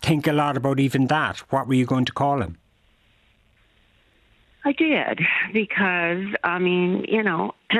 think 0.00 0.26
a 0.26 0.32
lot 0.32 0.56
about 0.56 0.80
even 0.80 1.06
that. 1.08 1.38
What 1.50 1.68
were 1.68 1.74
you 1.74 1.86
going 1.86 2.06
to 2.06 2.12
call 2.12 2.40
him? 2.40 2.56
I 4.64 4.72
did 4.72 5.20
because 5.52 6.24
I 6.44 6.58
mean, 6.58 7.04
you 7.08 7.22
know, 7.22 7.54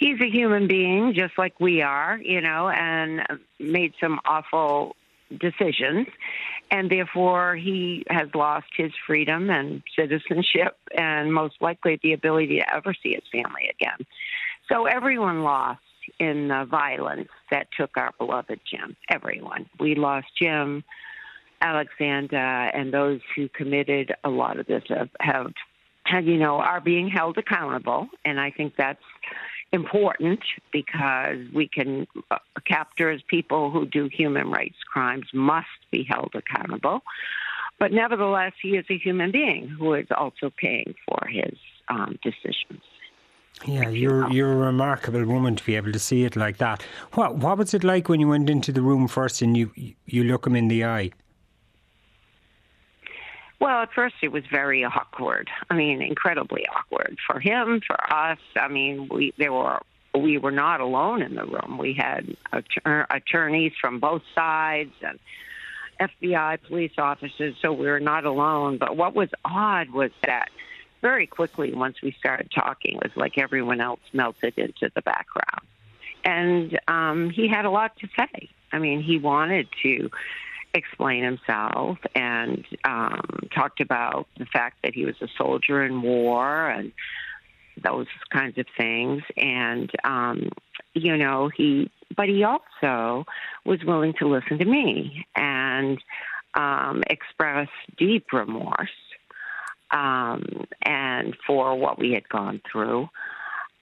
he's 0.00 0.20
a 0.20 0.28
human 0.28 0.66
being 0.66 1.12
just 1.14 1.38
like 1.38 1.60
we 1.60 1.82
are, 1.82 2.18
you 2.20 2.40
know, 2.40 2.68
and 2.68 3.22
made 3.60 3.92
some 4.00 4.18
awful 4.24 4.96
decisions. 5.38 6.08
And 6.72 6.90
therefore, 6.90 7.54
he 7.54 8.04
has 8.08 8.28
lost 8.34 8.66
his 8.76 8.92
freedom 9.06 9.50
and 9.50 9.82
citizenship 9.96 10.76
and 10.96 11.32
most 11.32 11.56
likely 11.60 12.00
the 12.02 12.14
ability 12.14 12.58
to 12.58 12.74
ever 12.74 12.94
see 13.00 13.10
his 13.14 13.22
family 13.30 13.70
again. 13.70 14.06
So 14.68 14.86
everyone 14.86 15.42
lost 15.42 15.80
in 16.18 16.48
the 16.48 16.64
violence 16.64 17.28
that 17.50 17.68
took 17.76 17.96
our 17.96 18.12
beloved 18.18 18.60
Jim. 18.68 18.96
Everyone. 19.08 19.68
We 19.78 19.94
lost 19.96 20.28
Jim, 20.40 20.82
Alexander, 21.60 22.36
and 22.36 22.92
those 22.92 23.20
who 23.36 23.48
committed 23.48 24.14
a 24.24 24.30
lot 24.30 24.58
of 24.58 24.66
this 24.66 24.84
have, 24.88 25.10
have, 26.04 26.26
you 26.26 26.38
know, 26.38 26.56
are 26.56 26.80
being 26.80 27.08
held 27.08 27.36
accountable. 27.36 28.08
And 28.24 28.40
I 28.40 28.50
think 28.50 28.74
that's 28.76 29.02
important 29.72 30.40
because 30.72 31.38
we 31.54 31.68
can 31.68 32.06
uh, 32.30 32.38
people 33.28 33.70
who 33.70 33.86
do 33.86 34.08
human 34.12 34.50
rights 34.50 34.76
crimes 34.92 35.26
must 35.32 35.66
be 35.90 36.04
held 36.08 36.32
accountable. 36.34 37.02
But 37.78 37.92
nevertheless, 37.92 38.52
he 38.60 38.76
is 38.76 38.84
a 38.90 38.98
human 38.98 39.30
being 39.30 39.68
who 39.68 39.94
is 39.94 40.06
also 40.10 40.50
paying 40.54 40.94
for 41.06 41.26
his 41.28 41.56
um, 41.88 42.18
decisions. 42.22 42.82
Yeah, 43.66 43.88
you're 43.88 44.30
you're 44.30 44.52
a 44.52 44.56
remarkable 44.56 45.24
woman 45.24 45.56
to 45.56 45.64
be 45.64 45.76
able 45.76 45.92
to 45.92 45.98
see 45.98 46.24
it 46.24 46.36
like 46.36 46.58
that. 46.58 46.82
What 47.12 47.36
what 47.36 47.58
was 47.58 47.74
it 47.74 47.84
like 47.84 48.08
when 48.08 48.20
you 48.20 48.28
went 48.28 48.48
into 48.48 48.72
the 48.72 48.82
room 48.82 49.08
first 49.08 49.42
and 49.42 49.56
you 49.56 49.70
you 50.06 50.24
look 50.24 50.46
him 50.46 50.56
in 50.56 50.68
the 50.68 50.84
eye? 50.84 51.10
Well, 53.60 53.82
at 53.82 53.92
first 53.92 54.16
it 54.22 54.32
was 54.32 54.44
very 54.50 54.84
awkward. 54.84 55.50
I 55.68 55.74
mean, 55.74 56.00
incredibly 56.00 56.66
awkward 56.66 57.18
for 57.26 57.38
him, 57.38 57.80
for 57.86 58.12
us. 58.12 58.38
I 58.56 58.68
mean, 58.68 59.08
we 59.10 59.34
there 59.36 59.52
were 59.52 59.80
we 60.18 60.38
were 60.38 60.50
not 60.50 60.80
alone 60.80 61.22
in 61.22 61.34
the 61.34 61.44
room. 61.44 61.78
We 61.78 61.92
had 61.92 62.36
attorneys 63.10 63.72
from 63.80 64.00
both 64.00 64.22
sides 64.34 64.92
and 65.02 65.18
FBI 66.00 66.62
police 66.66 66.92
officers, 66.98 67.54
so 67.60 67.72
we 67.72 67.86
were 67.86 68.00
not 68.00 68.24
alone. 68.24 68.78
But 68.78 68.96
what 68.96 69.14
was 69.14 69.28
odd 69.44 69.90
was 69.90 70.10
that 70.24 70.48
very 71.02 71.26
quickly, 71.26 71.72
once 71.72 72.02
we 72.02 72.12
started 72.12 72.50
talking, 72.50 72.96
it 72.96 73.02
was 73.02 73.16
like 73.16 73.38
everyone 73.38 73.80
else 73.80 74.00
melted 74.12 74.54
into 74.56 74.90
the 74.94 75.02
background. 75.02 75.66
And 76.24 76.78
um, 76.88 77.30
he 77.30 77.48
had 77.48 77.64
a 77.64 77.70
lot 77.70 77.96
to 77.98 78.08
say. 78.18 78.48
I 78.72 78.78
mean, 78.78 79.02
he 79.02 79.18
wanted 79.18 79.68
to 79.82 80.10
explain 80.74 81.24
himself 81.24 81.98
and 82.14 82.64
um, 82.84 83.48
talked 83.54 83.80
about 83.80 84.26
the 84.38 84.46
fact 84.46 84.78
that 84.82 84.94
he 84.94 85.04
was 85.04 85.16
a 85.20 85.28
soldier 85.36 85.84
in 85.84 86.02
war 86.02 86.68
and 86.70 86.92
those 87.82 88.06
kinds 88.32 88.58
of 88.58 88.66
things. 88.76 89.22
And, 89.36 89.90
um, 90.04 90.50
you 90.94 91.16
know, 91.16 91.50
he, 91.54 91.90
but 92.16 92.28
he 92.28 92.44
also 92.44 93.24
was 93.64 93.82
willing 93.84 94.14
to 94.18 94.28
listen 94.28 94.58
to 94.58 94.64
me 94.64 95.26
and 95.34 95.98
um, 96.54 97.02
express 97.08 97.68
deep 97.96 98.26
remorse 98.32 98.90
um, 99.90 100.66
and 100.82 101.36
for 101.46 101.76
what 101.76 101.98
we 101.98 102.12
had 102.12 102.28
gone 102.28 102.60
through. 102.70 103.08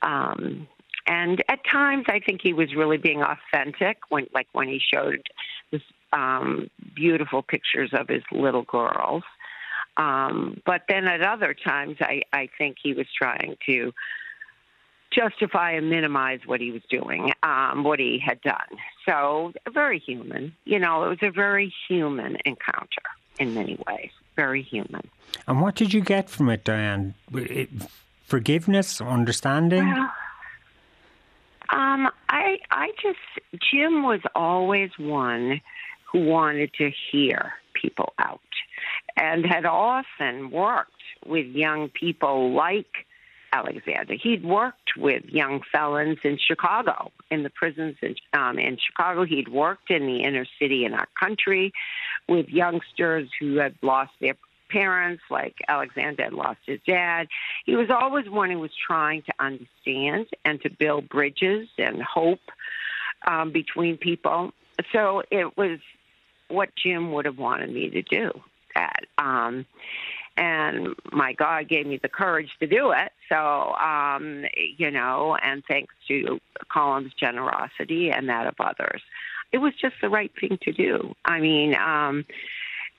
Um, 0.03 0.69
and 1.07 1.43
at 1.49 1.61
times, 1.65 2.05
I 2.09 2.21
think 2.21 2.41
he 2.43 2.53
was 2.53 2.75
really 2.75 2.99
being 2.99 3.23
authentic 3.23 3.99
when, 4.11 4.27
like 4.35 4.47
when 4.53 4.69
he 4.69 4.79
showed 4.79 5.23
this 5.71 5.83
um, 6.13 6.71
beautiful 6.95 7.43
pictures 7.43 7.91
of 7.93 8.09
his 8.09 8.23
little 8.31 8.63
girls. 8.63 9.23
Um, 9.97 10.61
but 10.65 10.83
then 10.89 11.07
at 11.07 11.23
other 11.23 11.55
times, 11.55 11.97
I, 12.01 12.23
I 12.33 12.49
think 12.57 12.77
he 12.83 12.95
was 12.95 13.07
trying 13.17 13.57
to 13.67 13.93
justify 15.11 15.73
and 15.73 15.91
minimize 15.91 16.41
what 16.47 16.61
he 16.61 16.71
was 16.71 16.83
doing, 16.89 17.33
um, 17.43 17.83
what 17.83 17.99
he 17.99 18.23
had 18.25 18.41
done. 18.43 18.69
So, 19.07 19.53
very 19.73 19.99
human. 19.99 20.55
You 20.65 20.79
know, 20.79 21.05
it 21.05 21.09
was 21.09 21.19
a 21.23 21.31
very 21.31 21.73
human 21.89 22.37
encounter 22.45 23.03
in 23.39 23.55
many 23.55 23.79
ways. 23.87 24.11
Very 24.37 24.63
human. 24.63 25.09
And 25.47 25.61
what 25.61 25.75
did 25.75 25.93
you 25.93 26.01
get 26.01 26.31
from 26.31 26.49
it, 26.49 26.63
Diane? 26.65 27.15
It, 27.33 27.71
forgiveness, 28.25 29.01
understanding? 29.01 29.85
Well, 29.85 30.11
um, 31.71 32.09
I, 32.29 32.59
I 32.71 32.93
just, 33.03 33.19
Jim 33.71 34.03
was 34.03 34.21
always 34.35 34.91
one 34.99 35.61
who 36.13 36.25
wanted 36.25 36.73
to 36.75 36.91
hear 37.11 37.53
people 37.75 38.13
out 38.19 38.41
and 39.17 39.45
had 39.45 39.65
often 39.65 40.51
worked 40.51 40.93
with 41.27 41.47
young 41.47 41.89
people 41.89 42.53
like 42.53 43.07
Alexander. 43.53 44.15
He'd 44.15 44.45
worked 44.45 44.91
with 44.97 45.25
young 45.27 45.63
felons 45.73 46.19
in 46.23 46.39
Chicago, 46.39 47.11
in 47.31 47.43
the 47.43 47.51
prisons 47.51 47.97
in, 48.03 48.15
um, 48.33 48.59
in 48.59 48.77
Chicago. 48.79 49.25
He'd 49.25 49.49
worked 49.49 49.91
in 49.91 50.07
the 50.07 50.23
inner 50.23 50.47
city 50.59 50.85
in 50.85 50.95
our 50.95 51.09
country 51.19 51.73
with 52.29 52.49
youngsters 52.49 53.29
who 53.41 53.57
had 53.57 53.75
lost 53.83 54.13
their 54.21 54.35
parents, 54.71 55.23
like 55.31 55.55
Alexander 55.67 56.25
had 56.25 56.35
lost 56.35 56.61
his 56.67 56.81
dad. 56.87 57.29
He 57.65 57.75
was 57.75 57.89
always 57.91 58.29
one 58.29 58.51
who 58.51 58.59
was 58.59 58.71
trying 58.87 59.23
to 59.23 59.33
understand 59.39 60.27
and 60.45 60.61
to 60.63 60.71
build 60.71 61.09
bridges 61.09 61.69
and 61.79 62.03
hope 62.03 62.41
um, 63.27 63.51
between 63.51 63.97
people. 63.97 64.53
So 64.93 65.23
it 65.31 65.57
was 65.57 65.79
what 66.49 66.71
Jim 66.77 67.13
would 67.13 67.25
have 67.25 67.39
wanted 67.39 67.73
me 67.73 67.91
to 67.91 68.03
do. 68.03 68.31
That. 68.75 69.05
Um, 69.19 69.67
and 70.37 70.95
my 71.11 71.33
God 71.33 71.69
gave 71.69 71.87
me 71.87 71.99
the 72.01 72.09
courage 72.09 72.51
to 72.61 72.67
do 72.67 72.93
it. 72.93 73.11
So, 73.29 73.75
um, 73.75 74.45
you 74.77 74.91
know, 74.91 75.37
and 75.43 75.65
thanks 75.67 75.93
to 76.07 76.41
Colm's 76.73 77.13
generosity 77.15 78.11
and 78.11 78.29
that 78.29 78.47
of 78.47 78.55
others, 78.61 79.03
it 79.51 79.59
was 79.59 79.73
just 79.81 79.97
the 80.01 80.09
right 80.09 80.31
thing 80.41 80.59
to 80.63 80.73
do. 80.73 81.15
I 81.25 81.41
mean, 81.41 81.75
um, 81.75 82.25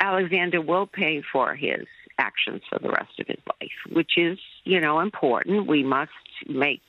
Alexander 0.02 0.62
will 0.62 0.86
pay 0.86 1.22
for 1.32 1.56
his 1.56 1.86
actions 2.18 2.62
for 2.70 2.80
the 2.80 2.90
rest 2.90 3.20
of 3.20 3.28
his 3.28 3.40
life, 3.48 3.96
which 3.96 4.18
is, 4.18 4.38
you 4.66 4.82
know, 4.82 5.00
important. 5.00 5.68
We 5.68 5.84
must 5.84 6.12
make 6.48 6.82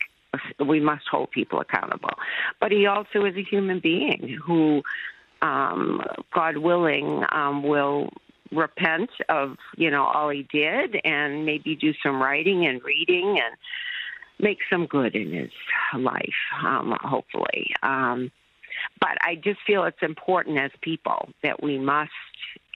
we 0.65 0.81
must 0.81 1.07
hold 1.11 1.31
people 1.31 1.61
accountable. 1.61 2.11
But 2.61 2.71
he 2.73 2.87
also 2.87 3.25
is 3.25 3.37
a 3.37 3.43
human 3.43 3.81
being 3.81 4.39
who, 4.45 4.83
um, 5.43 6.03
God 6.33 6.59
willing, 6.59 7.25
um, 7.33 7.63
will 7.63 8.11
repent 8.53 9.11
of 9.29 9.57
you 9.77 9.91
know 9.91 10.05
all 10.05 10.29
he 10.29 10.43
did 10.53 10.97
and 11.05 11.47
maybe 11.47 11.77
do 11.77 11.93
some 12.03 12.21
writing 12.21 12.67
and 12.67 12.83
reading 12.83 13.39
and 13.39 13.57
make 14.39 14.59
some 14.69 14.87
good 14.87 15.15
in 15.15 15.33
his 15.33 15.51
life 15.97 16.35
um, 16.65 16.97
hopefully. 17.03 17.73
Um, 17.83 18.31
but 18.99 19.19
i 19.23 19.35
just 19.35 19.61
feel 19.67 19.85
it's 19.85 20.03
important 20.03 20.59
as 20.59 20.71
people 20.81 21.29
that 21.43 21.63
we 21.63 21.79
must 21.79 22.11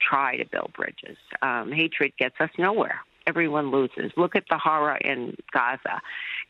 try 0.01 0.37
to 0.37 0.45
build 0.45 0.73
bridges. 0.75 1.17
Um, 1.43 1.73
hatred 1.73 2.13
gets 2.19 2.35
us 2.41 2.51
nowhere. 2.59 3.01
Everyone 3.27 3.71
loses. 3.71 4.13
Look 4.17 4.37
at 4.37 4.45
the 4.51 4.59
horror 4.59 4.97
in 4.97 5.37
gaza 5.53 6.01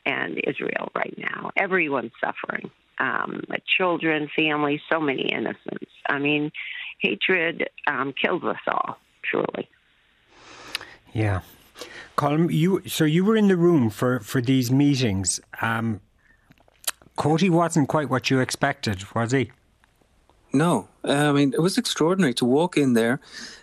and 0.05 0.39
israel 0.45 0.91
right 0.93 1.17
now. 1.17 1.51
Everyone's 1.55 2.11
suffering 2.19 2.69
um, 2.99 3.41
children 3.77 4.29
families 4.35 4.81
so 4.91 4.99
many 4.99 5.29
innocents 5.31 5.91
i 6.09 6.19
mean 6.19 6.51
hatred 6.99 7.69
um, 7.87 8.13
kills 8.13 8.43
us 8.43 8.57
all 8.67 8.97
truly. 9.25 9.69
Yeah. 11.13 11.41
Colm, 12.17 12.51
you 12.51 12.81
so 12.87 13.03
you 13.03 13.25
were 13.25 13.35
in 13.35 13.47
the 13.47 13.57
room 13.57 13.89
for, 13.89 14.19
for 14.19 14.41
these 14.41 14.71
meetings. 14.71 15.39
Um, 15.61 16.01
Kotey 17.17 17.49
wasn't 17.49 17.89
quite 17.89 18.09
what 18.09 18.29
you 18.29 18.39
expected, 18.39 19.13
was 19.13 19.31
he? 19.31 19.51
No, 20.53 20.87
I 21.05 21.31
mean 21.31 21.53
it 21.53 21.61
was 21.61 21.77
extraordinary 21.77 22.33
to 22.35 22.45
walk 22.45 22.77
in 22.77 22.93
there, 22.93 23.19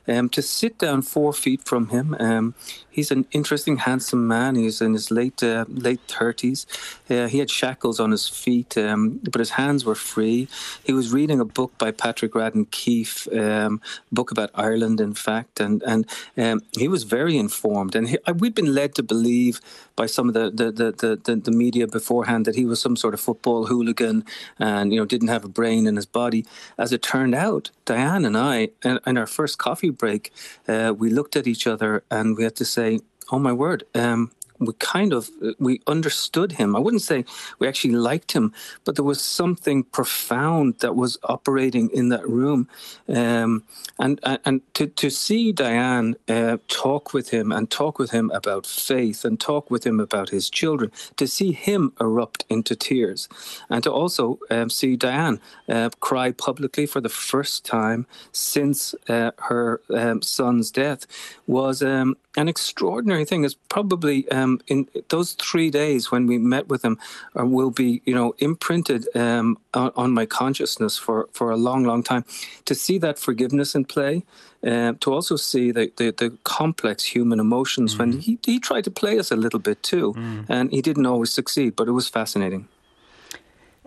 um, 0.09 0.29
to 0.31 0.43
sit 0.43 0.79
down 0.79 1.03
four 1.03 1.33
feet 1.33 1.63
from 1.65 1.89
him. 1.89 2.17
Um, 2.19 2.55
he's 2.91 3.11
an 3.11 3.27
interesting, 3.33 3.79
handsome 3.79 4.27
man. 4.27 4.57
He's 4.57 4.81
in 4.81 4.93
his 4.93 5.11
late 5.11 5.43
uh, 5.43 5.65
late 5.69 6.01
thirties. 6.09 6.67
Uh, 7.09 7.27
he 7.29 7.39
had 7.39 7.51
shackles 7.51 8.01
on 8.01 8.11
his 8.11 8.29
feet, 8.29 8.77
um, 8.77 9.21
but 9.23 9.39
his 9.39 9.51
hands 9.51 9.85
were 9.85 9.95
free. 9.95 10.49
He 10.85 10.93
was 10.93 11.13
reading 11.13 11.41
a 11.41 11.45
book 11.45 11.77
by 11.79 11.91
Patrick 11.91 12.33
Radden 12.33 12.71
Keefe, 12.71 13.29
um, 13.33 13.81
book 14.11 14.31
about 14.31 14.51
Ireland, 14.55 15.01
in 15.01 15.15
fact, 15.15 15.61
and 15.61 15.83
and 15.83 16.07
um, 16.37 16.61
he 16.77 16.89
was 16.89 17.05
very 17.05 17.37
informed. 17.37 17.95
And 17.95 18.09
he, 18.09 18.19
we'd 18.37 18.55
been 18.55 18.75
led 18.75 18.95
to 18.97 19.03
believe 19.03 19.61
by 19.97 20.07
some 20.07 20.29
of 20.29 20.35
the 20.35 20.51
the, 20.51 20.73
the 20.73 21.21
the, 21.23 21.37
the 21.37 21.51
media 21.51 21.87
beforehand 21.87 22.45
that 22.47 22.57
he 22.57 22.65
was 22.65 22.81
some 22.81 22.97
sort 22.97 23.15
of 23.15 23.21
football 23.21 23.67
hooligan 23.67 24.25
and 24.59 24.93
you 24.93 24.99
know 24.99 25.07
didn't 25.07 25.29
have 25.29 25.45
a 25.45 25.49
brain 25.49 25.87
in 25.87 25.97
his 25.97 26.07
body. 26.07 26.45
As 26.79 26.93
it 26.93 27.03
turned 27.03 27.32
out, 27.35 27.71
Diane 27.85 28.25
and 28.25 28.37
I, 28.37 28.71
in, 28.85 28.99
in 29.07 29.19
our 29.19 29.27
first 29.27 29.59
coffee 29.59 29.91
break, 29.91 30.33
uh, 30.69 30.95
we 30.97 31.11
looked 31.11 31.37
at 31.37 31.47
each 31.47 31.67
other 31.67 32.05
and 32.11 32.37
we 32.37 32.45
had 32.45 32.57
to 32.57 32.65
say, 32.65 33.01
"Oh 33.31 33.39
my 33.39 33.53
word." 33.53 33.85
Um, 33.95 34.31
we 34.67 34.75
kind 34.75 35.13
of 35.13 35.31
we 35.59 35.81
understood 35.87 36.53
him. 36.53 36.77
I 36.77 36.79
wouldn't 36.79 37.03
say 37.03 37.25
we 37.59 37.69
actually 37.69 37.95
liked 37.95 38.33
him, 38.33 38.53
but 38.85 38.97
there 38.97 39.05
was 39.05 39.21
something 39.21 39.85
profound 39.85 40.79
that 40.81 40.97
was 40.97 41.19
operating 41.25 41.91
in 41.91 42.09
that 42.11 42.29
room, 42.29 42.69
um, 43.09 43.65
and 43.99 44.21
and 44.45 44.61
to 44.75 44.87
to 44.87 45.11
see 45.11 45.53
Diane 45.53 46.17
uh, 46.29 46.59
talk 46.69 47.13
with 47.13 47.31
him 47.31 47.53
and 47.53 47.71
talk 47.71 47.99
with 47.99 48.11
him 48.11 48.31
about 48.31 48.67
faith 48.67 49.25
and 49.25 49.39
talk 49.41 49.71
with 49.71 49.87
him 49.87 50.01
about 50.01 50.31
his 50.31 50.51
children, 50.51 50.91
to 51.17 51.27
see 51.27 51.53
him 51.53 51.93
erupt 52.01 52.45
into 52.49 52.75
tears, 52.75 53.29
and 53.69 53.83
to 53.83 53.91
also 53.91 54.39
um, 54.51 54.71
see 54.71 54.97
Diane 54.97 55.41
uh, 55.69 55.91
cry 56.01 56.33
publicly 56.33 56.87
for 56.87 57.01
the 57.01 57.09
first 57.09 57.65
time 57.65 58.07
since 58.33 58.95
uh, 59.09 59.33
her 59.39 59.81
um, 59.95 60.23
son's 60.23 60.71
death 60.71 61.07
was 61.47 61.83
um, 61.83 62.17
an 62.37 62.49
extraordinary 62.49 63.25
thing. 63.25 63.45
It's 63.45 63.57
probably 63.69 64.29
um, 64.31 64.52
in 64.67 64.89
those 65.09 65.33
three 65.33 65.71
days 65.71 66.11
when 66.11 66.27
we 66.27 66.39
met 66.39 66.69
with 66.69 66.85
him 66.85 66.99
uh, 67.39 67.47
will 67.47 67.71
be, 67.71 68.03
you 68.05 68.15
know, 68.15 68.35
imprinted 68.39 69.09
um, 69.17 69.59
on, 69.75 69.93
on, 69.97 70.11
my 70.13 70.27
consciousness 70.27 70.99
for, 70.99 71.29
for 71.33 71.51
a 71.51 71.57
long, 71.57 71.85
long 71.85 72.03
time. 72.03 72.25
To 72.67 72.75
see 72.75 72.99
that 72.99 73.19
forgiveness 73.19 73.75
in 73.75 73.85
play, 73.85 74.25
uh, 74.67 74.95
to 75.01 75.13
also 75.13 75.37
see 75.37 75.71
the, 75.71 75.93
the, 75.97 76.11
the 76.11 76.37
complex 76.45 77.05
human 77.05 77.41
emotions 77.41 77.95
mm. 77.95 77.99
when 77.99 78.13
he, 78.21 78.39
he 78.45 78.59
tried 78.59 78.85
to 78.85 78.91
play 78.91 79.19
us 79.19 79.31
a 79.31 79.37
little 79.37 79.61
bit 79.61 79.83
too, 79.83 80.15
mm. 80.15 80.47
and 80.49 80.71
he 80.71 80.83
didn't 80.83 81.07
always 81.07 81.33
succeed, 81.33 81.77
but 81.77 81.89
it 81.89 81.93
was 81.93 82.09
fascinating. 82.09 82.69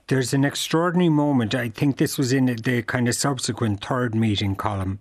There's 0.08 0.34
an 0.34 0.46
extraordinary 0.46 1.10
moment. 1.10 1.56
I 1.56 1.70
think 1.70 1.98
this 1.98 2.18
was 2.18 2.32
in 2.32 2.46
the 2.46 2.84
kind 2.84 3.08
of 3.08 3.16
subsequent 3.16 3.84
third 3.84 4.14
meeting 4.14 4.56
Colum 4.56 5.00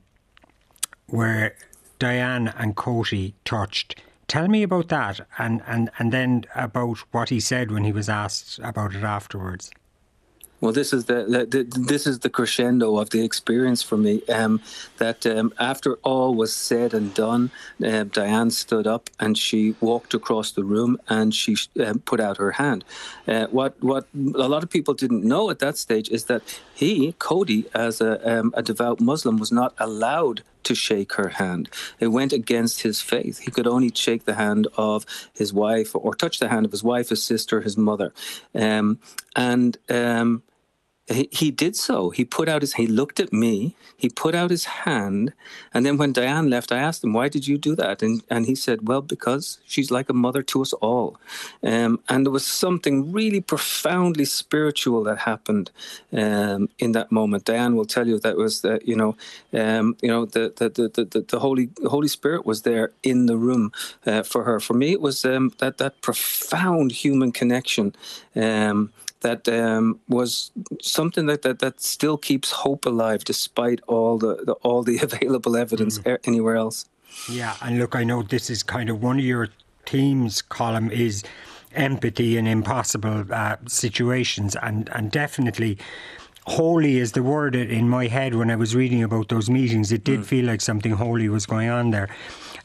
where 1.06 1.56
Diane 1.98 2.52
and 2.56 2.74
Kotey 2.76 3.34
touched. 3.44 4.00
Tell 4.26 4.48
me 4.48 4.62
about 4.62 4.88
that 4.88 5.20
and, 5.38 5.62
and, 5.66 5.90
and 5.98 6.12
then 6.12 6.44
about 6.54 6.98
what 7.12 7.28
he 7.28 7.40
said 7.40 7.70
when 7.70 7.84
he 7.84 7.92
was 7.92 8.08
asked 8.08 8.58
about 8.58 8.94
it 8.94 9.04
afterwards. 9.04 9.70
Well, 10.64 10.72
this 10.72 10.94
is 10.94 11.04
the, 11.04 11.46
the, 11.46 11.64
this 11.78 12.06
is 12.06 12.20
the 12.20 12.30
crescendo 12.30 12.96
of 12.96 13.10
the 13.10 13.22
experience 13.22 13.82
for 13.82 13.98
me. 13.98 14.22
Um, 14.30 14.62
that 14.96 15.26
um, 15.26 15.52
after 15.58 15.96
all 15.96 16.34
was 16.34 16.54
said 16.54 16.94
and 16.94 17.12
done, 17.12 17.50
uh, 17.84 18.04
Diane 18.04 18.50
stood 18.50 18.86
up 18.86 19.10
and 19.20 19.36
she 19.36 19.74
walked 19.82 20.14
across 20.14 20.52
the 20.52 20.64
room 20.64 20.96
and 21.06 21.34
she 21.34 21.56
um, 21.84 21.98
put 21.98 22.18
out 22.18 22.38
her 22.38 22.52
hand. 22.52 22.82
Uh, 23.28 23.46
what 23.48 23.74
what 23.82 24.06
a 24.14 24.48
lot 24.48 24.62
of 24.62 24.70
people 24.70 24.94
didn't 24.94 25.22
know 25.22 25.50
at 25.50 25.58
that 25.58 25.76
stage 25.76 26.08
is 26.08 26.24
that 26.24 26.42
he, 26.74 27.12
Kotey, 27.18 27.66
as 27.74 28.00
a, 28.00 28.38
um, 28.38 28.54
a 28.56 28.62
devout 28.62 29.00
Muslim, 29.00 29.36
was 29.36 29.52
not 29.52 29.74
allowed 29.78 30.44
to 30.64 30.74
shake 30.74 31.14
her 31.14 31.28
hand. 31.28 31.68
It 32.00 32.08
went 32.08 32.32
against 32.32 32.82
his 32.82 33.00
faith. 33.00 33.40
He 33.40 33.50
could 33.50 33.66
only 33.66 33.92
shake 33.94 34.24
the 34.24 34.34
hand 34.34 34.66
of 34.76 35.06
his 35.32 35.52
wife 35.52 35.94
or 35.94 36.14
touch 36.14 36.38
the 36.38 36.48
hand 36.48 36.66
of 36.66 36.72
his 36.72 36.84
wife, 36.84 37.08
his 37.08 37.22
sister, 37.22 37.60
his 37.60 37.76
mother. 37.76 38.12
Um, 38.54 38.98
and 39.36 39.76
um, 39.88 40.42
he, 41.06 41.28
he 41.30 41.50
did 41.50 41.76
so. 41.76 42.10
He 42.10 42.24
put 42.24 42.48
out 42.48 42.62
his, 42.62 42.74
he 42.74 42.86
looked 42.86 43.20
at 43.20 43.32
me, 43.32 43.76
he 43.96 44.08
put 44.08 44.34
out 44.34 44.50
his 44.50 44.64
hand. 44.64 45.34
And 45.74 45.84
then 45.84 45.98
when 45.98 46.12
Diane 46.12 46.48
left, 46.48 46.72
I 46.72 46.78
asked 46.78 47.04
him, 47.04 47.12
why 47.12 47.28
did 47.28 47.46
you 47.46 47.58
do 47.58 47.76
that? 47.76 48.02
And, 48.02 48.22
and 48.30 48.46
he 48.46 48.54
said, 48.54 48.88
well, 48.88 49.02
because 49.02 49.58
she's 49.66 49.90
like 49.90 50.08
a 50.08 50.14
mother 50.14 50.42
to 50.42 50.62
us 50.62 50.72
all. 50.74 51.18
Um, 51.62 52.00
and 52.08 52.24
there 52.24 52.32
was 52.32 52.46
something 52.46 53.12
really 53.12 53.42
profoundly 53.42 54.24
spiritual 54.24 55.04
that 55.04 55.18
happened 55.18 55.70
um, 56.12 56.70
in 56.78 56.92
that 56.92 57.12
moment. 57.12 57.44
Diane 57.44 57.76
will 57.76 57.84
tell 57.84 58.08
you 58.08 58.18
that 58.20 58.38
was, 58.38 58.62
that 58.62 58.88
you 58.88 58.96
know, 58.96 59.16
um, 59.52 59.96
you 60.00 60.08
know, 60.08 60.24
the, 60.24 60.54
the, 60.56 60.70
the, 60.70 61.04
the, 61.04 61.20
the 61.20 61.38
Holy, 61.38 61.68
Holy 61.84 62.08
Spirit 62.08 62.46
was 62.46 62.62
there 62.62 62.92
in 63.02 63.26
the 63.26 63.36
room 63.36 63.72
uh, 64.06 64.22
for 64.22 64.44
her. 64.44 64.58
For 64.58 64.72
me, 64.74 64.92
it 64.92 65.02
was 65.02 65.22
um, 65.26 65.52
that, 65.58 65.76
that 65.78 66.00
profound 66.00 66.92
human 66.92 67.30
connection. 67.30 67.94
Um, 68.34 68.90
that 69.24 69.48
um, 69.48 69.98
was 70.08 70.52
something 70.80 71.26
that, 71.26 71.42
that, 71.42 71.58
that 71.58 71.80
still 71.80 72.16
keeps 72.16 72.52
hope 72.52 72.86
alive 72.86 73.24
despite 73.24 73.80
all 73.88 74.18
the, 74.18 74.36
the 74.44 74.52
all 74.62 74.84
the 74.84 74.98
available 75.02 75.56
evidence 75.56 75.98
mm. 75.98 76.18
anywhere 76.24 76.56
else. 76.56 76.86
Yeah, 77.28 77.56
and 77.62 77.78
look, 77.78 77.96
I 77.96 78.04
know 78.04 78.22
this 78.22 78.50
is 78.50 78.62
kind 78.62 78.88
of 78.88 79.02
one 79.02 79.18
of 79.18 79.24
your 79.24 79.48
themes 79.86 80.42
Colum 80.42 80.90
is 80.90 81.24
empathy 81.72 82.36
in 82.36 82.46
impossible 82.46 83.24
uh, 83.30 83.56
situations, 83.66 84.56
and 84.62 84.88
and 84.90 85.10
definitely 85.10 85.78
holy 86.46 86.98
is 86.98 87.12
the 87.12 87.22
word 87.22 87.56
in 87.56 87.88
my 87.88 88.06
head 88.06 88.34
when 88.34 88.50
I 88.50 88.56
was 88.56 88.76
reading 88.76 89.02
about 89.02 89.28
those 89.28 89.48
meetings. 89.48 89.90
It 89.90 90.04
did 90.04 90.20
mm. 90.20 90.24
feel 90.26 90.44
like 90.44 90.60
something 90.60 90.92
holy 90.92 91.28
was 91.28 91.46
going 91.46 91.70
on 91.70 91.90
there. 91.90 92.08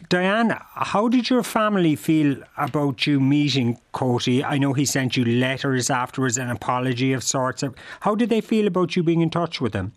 Diane, 0.08 0.58
how 0.76 1.10
did 1.10 1.30
your 1.30 1.44
family 1.44 1.96
feel 1.96 2.38
about 2.58 3.06
you 3.06 3.20
meeting 3.20 3.78
Kotey? 3.94 4.44
I 4.44 4.58
know 4.58 4.74
he 4.74 4.86
sent 4.86 5.18
you 5.18 5.26
letters 5.26 5.90
afterwards, 5.90 6.38
an 6.38 6.50
apology 6.50 7.12
of 7.12 7.24
sorts. 7.24 7.64
How 8.02 8.16
did 8.16 8.30
they 8.30 8.40
feel 8.40 8.68
about 8.68 8.96
you 8.96 9.04
being 9.04 9.22
in 9.22 9.30
touch 9.30 9.60
with 9.60 9.74
him? 9.74 9.92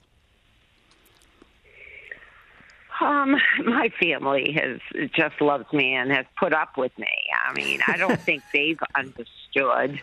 Um, 3.00 3.36
my 3.64 3.90
family 4.00 4.52
has 4.52 4.80
just 5.14 5.40
loves 5.40 5.72
me 5.72 5.94
and 5.94 6.10
has 6.12 6.26
put 6.38 6.52
up 6.52 6.76
with 6.76 6.96
me. 6.98 7.08
I 7.46 7.52
mean, 7.54 7.80
I 7.86 7.96
don't 7.96 8.20
think 8.26 8.42
they've 8.52 8.78
understood 8.94 10.00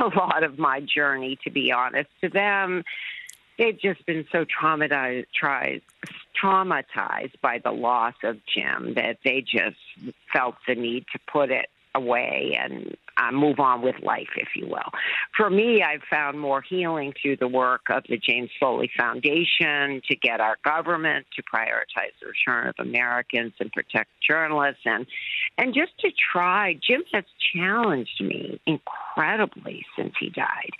a 0.00 0.06
lot 0.16 0.42
of 0.42 0.58
my 0.58 0.80
journey, 0.80 1.38
to 1.44 1.50
be 1.50 1.72
honest. 1.72 2.10
To 2.22 2.28
them, 2.28 2.84
they've 3.62 3.78
just 3.78 4.04
been 4.06 4.26
so 4.32 4.44
traumatized, 4.44 5.26
traumatized 6.42 7.40
by 7.40 7.58
the 7.62 7.70
loss 7.70 8.14
of 8.24 8.38
Jim 8.52 8.94
that 8.94 9.18
they 9.24 9.40
just 9.40 9.76
felt 10.32 10.56
the 10.66 10.74
need 10.74 11.04
to 11.12 11.18
put 11.32 11.50
it 11.50 11.66
away 11.94 12.56
and 12.58 12.96
uh, 13.18 13.30
move 13.30 13.60
on 13.60 13.82
with 13.82 13.96
life, 14.02 14.30
if 14.36 14.48
you 14.56 14.66
will. 14.66 14.90
For 15.36 15.50
me, 15.50 15.82
I've 15.82 16.02
found 16.10 16.40
more 16.40 16.62
healing 16.62 17.12
through 17.20 17.36
the 17.36 17.46
work 17.46 17.82
of 17.90 18.02
the 18.08 18.16
James 18.16 18.48
Foley 18.58 18.90
Foundation 18.96 20.00
to 20.08 20.16
get 20.16 20.40
our 20.40 20.56
government 20.64 21.26
to 21.36 21.42
prioritize 21.42 22.14
the 22.20 22.28
return 22.28 22.68
of 22.68 22.74
Americans 22.78 23.52
and 23.60 23.70
protect 23.70 24.08
journalists 24.26 24.82
and 24.86 25.06
and 25.58 25.74
just 25.74 25.92
to 26.00 26.10
try. 26.32 26.78
Jim 26.82 27.02
has 27.12 27.24
challenged 27.54 28.22
me 28.22 28.58
incredibly 28.66 29.84
since 29.94 30.14
he 30.18 30.30
died. 30.30 30.70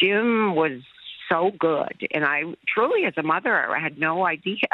Jim 0.00 0.54
was 0.54 0.80
so 1.32 1.50
good. 1.58 2.06
And 2.12 2.24
I 2.24 2.42
truly, 2.66 3.04
as 3.06 3.14
a 3.16 3.22
mother, 3.22 3.74
I 3.74 3.80
had 3.80 3.98
no 3.98 4.26
idea 4.26 4.68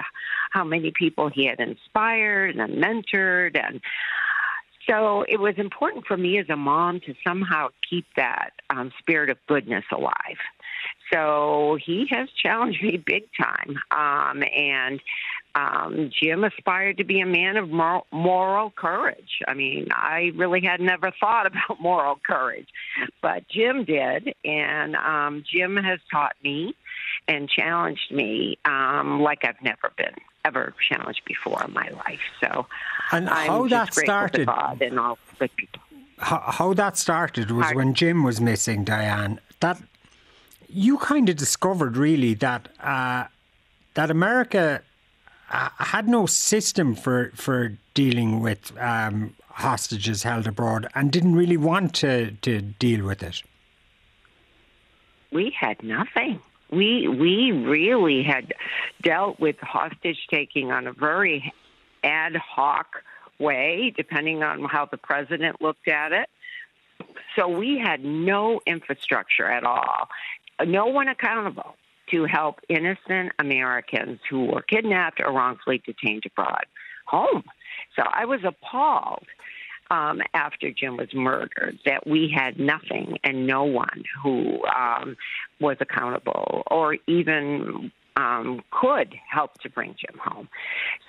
how 0.50 0.64
many 0.64 0.90
people 0.90 1.28
he 1.28 1.46
had 1.46 1.60
inspired 1.60 2.56
and 2.56 2.82
mentored. 2.82 3.56
And 3.62 3.80
so 4.88 5.24
it 5.28 5.38
was 5.38 5.54
important 5.58 6.06
for 6.06 6.16
me 6.16 6.38
as 6.38 6.46
a 6.48 6.56
mom 6.56 7.00
to 7.00 7.14
somehow 7.26 7.68
keep 7.88 8.06
that 8.16 8.50
um, 8.70 8.90
spirit 8.98 9.30
of 9.30 9.36
goodness 9.46 9.84
alive. 9.92 10.38
So 11.12 11.78
he 11.84 12.06
has 12.10 12.28
challenged 12.42 12.82
me 12.82 12.96
big 12.96 13.24
time. 13.40 13.78
Um, 13.90 14.42
and 14.54 15.00
um, 15.58 16.10
Jim 16.12 16.44
aspired 16.44 16.98
to 16.98 17.04
be 17.04 17.20
a 17.20 17.26
man 17.26 17.56
of 17.56 17.68
moral, 17.68 18.06
moral 18.12 18.70
courage. 18.70 19.40
I 19.46 19.54
mean, 19.54 19.88
I 19.92 20.32
really 20.36 20.60
had 20.60 20.80
never 20.80 21.12
thought 21.18 21.46
about 21.52 21.80
moral 21.80 22.18
courage, 22.24 22.68
but 23.22 23.48
Jim 23.48 23.84
did. 23.84 24.34
And 24.44 24.96
um, 24.96 25.44
Jim 25.50 25.76
has 25.76 26.00
taught 26.10 26.36
me 26.42 26.74
and 27.26 27.48
challenged 27.48 28.10
me 28.10 28.58
um, 28.64 29.20
like 29.20 29.44
I've 29.44 29.62
never 29.62 29.92
been 29.96 30.14
ever 30.44 30.72
challenged 30.88 31.22
before 31.26 31.62
in 31.64 31.74
my 31.74 31.88
life. 32.06 32.20
So 32.40 32.66
and 33.12 33.28
I'm 33.28 33.46
how 33.48 33.68
that 33.68 33.92
started, 33.92 34.46
God 34.46 34.80
and 34.80 34.98
all 34.98 35.18
the 35.38 35.48
people. 35.48 35.82
How, 36.18 36.42
how 36.46 36.74
that 36.74 36.96
started 36.96 37.50
was 37.50 37.72
when 37.74 37.94
Jim 37.94 38.22
was 38.24 38.40
missing, 38.40 38.84
Diane. 38.84 39.40
That 39.60 39.80
you 40.68 40.98
kind 40.98 41.28
of 41.28 41.36
discovered 41.36 41.96
really 41.96 42.34
that 42.34 42.68
uh, 42.80 43.24
that 43.94 44.10
America 44.10 44.82
uh, 45.50 45.70
had 45.78 46.08
no 46.08 46.26
system 46.26 46.94
for 46.94 47.30
for 47.34 47.78
dealing 47.94 48.40
with 48.40 48.72
um, 48.78 49.34
hostages 49.50 50.22
held 50.22 50.46
abroad 50.46 50.88
and 50.94 51.10
didn't 51.10 51.34
really 51.34 51.56
want 51.56 51.94
to 51.94 52.32
to 52.42 52.60
deal 52.60 53.04
with 53.04 53.22
it. 53.22 53.42
We 55.32 55.54
had 55.58 55.82
nothing. 55.82 56.40
We 56.70 57.08
we 57.08 57.52
really 57.52 58.22
had 58.22 58.54
dealt 59.02 59.40
with 59.40 59.56
hostage 59.60 60.26
taking 60.30 60.70
on 60.70 60.86
a 60.86 60.92
very 60.92 61.52
ad 62.04 62.36
hoc 62.36 63.02
way, 63.38 63.92
depending 63.96 64.42
on 64.42 64.64
how 64.64 64.86
the 64.86 64.98
president 64.98 65.62
looked 65.62 65.88
at 65.88 66.12
it. 66.12 66.28
So 67.36 67.48
we 67.48 67.78
had 67.78 68.04
no 68.04 68.60
infrastructure 68.66 69.46
at 69.46 69.64
all, 69.64 70.08
no 70.64 70.86
one 70.86 71.08
accountable 71.08 71.76
to 72.10 72.24
help 72.24 72.60
innocent 72.68 73.32
Americans 73.38 74.20
who 74.30 74.46
were 74.46 74.62
kidnapped 74.62 75.20
or 75.24 75.32
wrongfully 75.32 75.82
detained 75.84 76.24
abroad 76.26 76.64
home. 77.06 77.44
So 77.96 78.02
I 78.04 78.24
was 78.24 78.40
appalled 78.44 79.26
um, 79.90 80.20
after 80.34 80.70
Jim 80.70 80.96
was 80.96 81.12
murdered 81.14 81.78
that 81.86 82.06
we 82.06 82.32
had 82.34 82.58
nothing 82.58 83.18
and 83.24 83.46
no 83.46 83.64
one 83.64 84.04
who 84.22 84.64
um, 84.66 85.16
was 85.60 85.76
accountable 85.80 86.62
or 86.70 86.96
even 87.06 87.90
um, 88.16 88.62
could 88.70 89.14
help 89.30 89.54
to 89.60 89.70
bring 89.70 89.94
Jim 89.98 90.18
home. 90.22 90.48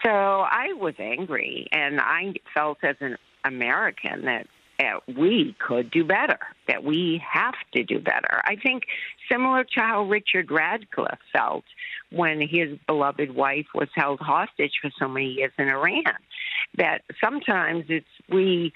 So 0.05 0.11
I 0.11 0.73
was 0.73 0.93
angry, 0.99 1.67
and 1.71 1.99
I 1.99 2.35
felt 2.53 2.77
as 2.83 2.95
an 2.99 3.17
American 3.43 4.25
that 4.25 4.47
that 4.79 5.01
we 5.07 5.55
could 5.59 5.91
do 5.91 6.03
better, 6.03 6.39
that 6.67 6.83
we 6.83 7.21
have 7.29 7.55
to 7.73 7.83
do 7.83 7.99
better. 7.99 8.41
I 8.45 8.55
think 8.55 8.83
similar 9.31 9.63
to 9.63 9.79
how 9.79 10.03
Richard 10.03 10.49
Ratcliffe 10.49 11.19
felt 11.33 11.65
when 12.11 12.39
his 12.41 12.77
beloved 12.87 13.35
wife 13.35 13.67
was 13.75 13.89
held 13.93 14.19
hostage 14.19 14.73
for 14.81 14.89
so 14.97 15.07
many 15.07 15.27
years 15.27 15.51
in 15.57 15.69
Iran, 15.69 16.03
that 16.77 17.01
sometimes 17.21 17.85
it's 17.89 18.07
we 18.29 18.73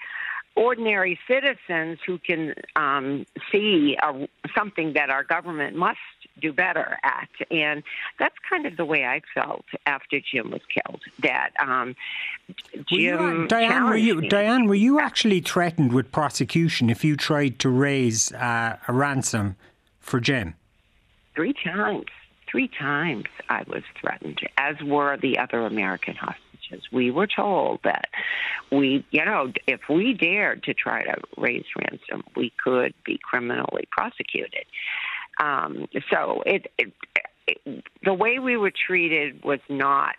ordinary 0.56 1.18
citizens 1.28 1.98
who 2.06 2.18
can 2.18 2.54
um, 2.76 3.26
see 3.50 3.96
a, 4.00 4.28
something 4.56 4.92
that 4.94 5.10
our 5.10 5.24
government 5.24 5.76
must 5.76 5.98
do 6.40 6.52
better 6.52 6.98
at. 7.02 7.28
And 7.50 7.82
that's 8.18 8.34
kind 8.48 8.66
of 8.66 8.76
the 8.76 8.84
way 8.84 9.04
I 9.04 9.22
felt 9.34 9.64
after 9.86 10.20
Jim 10.20 10.50
was 10.50 10.62
killed. 10.72 11.02
That 11.20 11.50
um, 11.58 11.94
Jim, 12.86 13.18
were 13.18 13.46
Diane, 13.46 13.84
were 13.84 13.96
you 13.96 14.16
me. 14.16 14.28
Diane, 14.28 14.66
were 14.66 14.74
you 14.74 15.00
actually 15.00 15.40
threatened 15.40 15.92
with 15.92 16.12
prosecution 16.12 16.90
if 16.90 17.04
you 17.04 17.16
tried 17.16 17.58
to 17.60 17.68
raise 17.68 18.32
uh, 18.32 18.76
a 18.86 18.92
ransom 18.92 19.56
for 20.00 20.20
Jim? 20.20 20.54
Three 21.34 21.54
times. 21.54 22.06
Three 22.50 22.68
times 22.68 23.24
I 23.48 23.64
was 23.66 23.82
threatened, 24.00 24.38
as 24.56 24.80
were 24.80 25.16
the 25.16 25.38
other 25.38 25.66
American 25.66 26.14
hostages. 26.14 26.84
We 26.92 27.10
were 27.10 27.26
told 27.26 27.80
that 27.82 28.06
we, 28.70 29.04
you 29.10 29.24
know, 29.24 29.52
if 29.66 29.80
we 29.88 30.14
dared 30.14 30.62
to 30.64 30.74
try 30.74 31.02
to 31.02 31.16
raise 31.36 31.64
ransom, 31.76 32.22
we 32.36 32.52
could 32.62 32.94
be 33.04 33.18
criminally 33.20 33.88
prosecuted. 33.90 34.66
Um, 35.38 35.86
so 36.10 36.42
it, 36.46 36.70
it, 36.78 36.92
it, 37.46 37.84
the 38.02 38.14
way 38.14 38.38
we 38.38 38.56
were 38.56 38.72
treated 38.72 39.42
was 39.44 39.60
not 39.68 40.16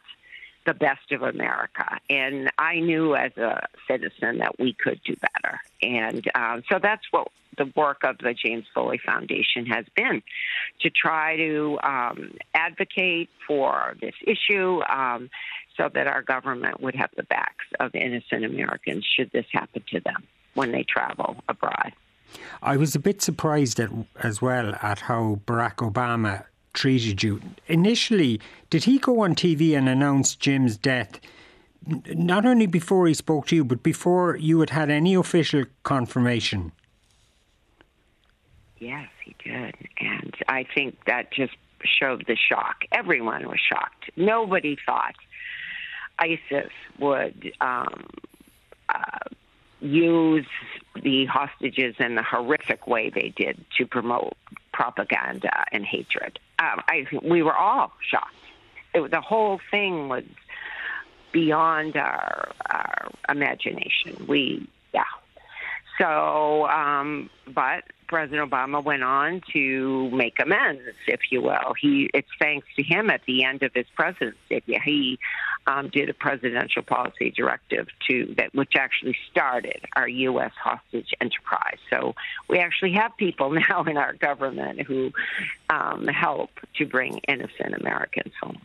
the 0.66 0.74
best 0.74 1.12
of 1.12 1.22
America, 1.22 2.00
and 2.10 2.52
I 2.58 2.80
knew 2.80 3.16
as 3.16 3.38
a 3.38 3.68
citizen 3.88 4.40
that 4.40 4.60
we 4.60 4.74
could 4.74 5.00
do 5.06 5.16
better, 5.16 5.60
and 5.82 6.26
um, 6.34 6.64
so 6.72 6.80
that's 6.82 7.04
what 7.12 7.28
the 7.58 7.72
work 7.76 8.04
of 8.04 8.18
the 8.18 8.34
James 8.34 8.66
Foley 8.74 9.00
Foundation 9.06 9.68
has 9.68 9.86
been 9.96 10.24
to 10.82 10.90
try 10.90 11.38
to 11.38 11.78
um, 11.84 12.34
advocate 12.54 13.30
for 13.48 13.96
this 14.02 14.16
issue. 14.26 14.82
Um, 14.82 15.30
so 15.78 15.90
that 15.94 16.08
our 16.08 16.22
government 16.22 16.82
would 16.82 16.96
have 16.96 17.10
the 17.16 17.24
backs 17.24 17.66
of 17.80 17.94
innocent 17.96 18.46
Americans 18.46 19.06
should 19.06 19.32
this 19.32 19.46
happen 19.52 19.84
to 19.92 20.00
them 20.00 20.24
when 20.54 20.72
they 20.72 20.84
travel 20.84 21.38
abroad. 21.50 21.92
I 22.62 22.78
was 22.78 22.96
a 22.96 23.00
bit 23.00 23.22
surprised 23.22 23.80
at, 23.80 23.90
as 24.22 24.42
well 24.42 24.76
at 24.82 25.02
how 25.02 25.40
Barack 25.46 25.78
Obama 25.78 26.46
treated 26.74 27.24
you. 27.24 27.42
Initially, 27.68 28.40
did 28.70 28.84
he 28.84 29.00
go 29.00 29.22
on 29.22 29.36
TV 29.36 29.78
and 29.78 29.88
announce 29.88 30.36
Jim's 30.36 30.78
death? 30.78 31.20
Not 32.08 32.46
only 32.46 32.66
before 32.66 33.08
he 33.08 33.14
spoke 33.14 33.48
to 33.48 33.56
you, 33.56 33.64
but 33.64 33.84
before 33.84 34.36
you 34.38 34.60
had 34.60 34.72
had 34.72 34.90
any 34.90 35.14
official 35.14 35.66
confirmation. 35.84 36.72
Yes, 38.80 39.08
he 39.24 39.36
did. 39.44 39.76
And 40.00 40.36
I 40.48 40.66
think 40.76 40.98
that 41.06 41.32
just 41.32 41.56
showed 41.84 42.26
the 42.28 42.36
shock. 42.36 42.84
Everyone 42.92 43.48
was 43.48 43.60
shocked. 43.60 44.10
Nobody 44.16 44.78
thought 44.86 45.16
ISIS 46.20 46.72
would 47.00 47.52
um, 47.62 48.08
uh, 48.90 49.20
use 49.80 50.48
the 51.02 51.26
hostages 51.26 51.96
in 52.00 52.16
the 52.16 52.24
horrific 52.24 52.88
way 52.88 53.10
they 53.10 53.34
did 53.36 53.64
to 53.78 53.86
promote 53.86 54.34
propaganda 54.72 55.66
and 55.72 55.86
hatred. 55.86 56.40
Um, 56.60 56.82
I, 56.88 57.06
we 57.24 57.42
were 57.42 57.56
all 57.56 57.92
shocked. 58.10 58.34
It, 58.94 59.12
the 59.12 59.22
whole 59.22 59.60
thing 59.72 60.10
was 60.10 60.24
beyond 61.32 61.98
our, 61.98 62.52
our 62.70 63.12
imagination. 63.28 64.26
We, 64.28 64.68
yeah. 64.94 65.04
So, 65.98 66.68
um, 66.68 67.30
but 67.48 67.84
President 68.08 68.50
Obama 68.50 68.84
went 68.84 69.04
on 69.04 69.42
to 69.54 70.10
make 70.12 70.40
amends, 70.40 70.82
if 71.08 71.20
you 71.32 71.42
will. 71.42 71.74
He, 71.80 72.10
it's 72.14 72.30
thanks 72.40 72.68
to 72.76 72.84
him 72.84 73.10
at 73.10 73.22
the 73.26 73.44
end 73.44 73.64
of 73.64 73.74
his 73.74 73.88
presidency. 73.96 74.64
He 74.84 75.20
um, 75.68 75.90
did 75.90 76.10
a 76.10 76.14
presidential 76.14 76.84
policy 76.84 77.32
directive 77.32 77.88
to 78.08 78.34
that, 78.38 78.54
which 78.54 78.74
actually 78.78 79.18
started 79.32 79.86
our 79.96 80.08
U.S. 80.08 80.52
hostage 80.62 81.14
enterprise. 81.20 81.78
So 81.90 82.16
we 82.48 82.60
actually 82.60 82.94
have 82.94 83.16
people 83.18 83.50
now 83.70 83.84
in 83.84 83.98
our 83.98 84.14
government 84.14 84.82
who 84.82 85.12
um, 85.70 86.08
help 86.08 86.52
to 86.78 86.86
bring 86.86 87.20
innocent 87.28 87.74
Americans 87.80 88.34
home. 88.42 88.62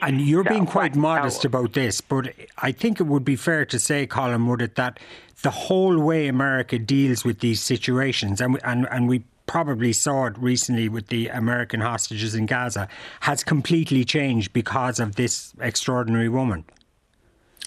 And 0.00 0.20
you're 0.20 0.44
So, 0.44 0.50
being 0.50 0.66
quite 0.66 0.94
modest 0.94 1.44
about 1.44 1.72
this, 1.72 2.00
but 2.00 2.34
I 2.58 2.72
think 2.72 3.00
it 3.00 3.04
would 3.04 3.24
be 3.24 3.36
fair 3.36 3.64
to 3.66 3.78
say, 3.78 4.06
Colum, 4.06 4.48
would 4.48 4.62
it, 4.62 4.74
that 4.76 4.98
the 5.42 5.50
whole 5.50 5.98
way 5.98 6.28
America 6.28 6.78
deals 6.78 7.24
with 7.24 7.40
these 7.40 7.60
situations, 7.60 8.40
and, 8.40 8.58
and, 8.64 8.86
and 8.90 9.08
we 9.08 9.24
probably 9.46 9.92
saw 9.92 10.26
it 10.26 10.38
recently 10.38 10.88
with 10.88 11.08
the 11.08 11.28
American 11.28 11.80
hostages 11.80 12.34
in 12.34 12.46
Gaza, 12.46 12.88
has 13.20 13.44
completely 13.44 14.04
changed 14.04 14.52
because 14.52 15.00
of 15.00 15.16
this 15.16 15.52
extraordinary 15.60 16.28
woman. 16.28 16.64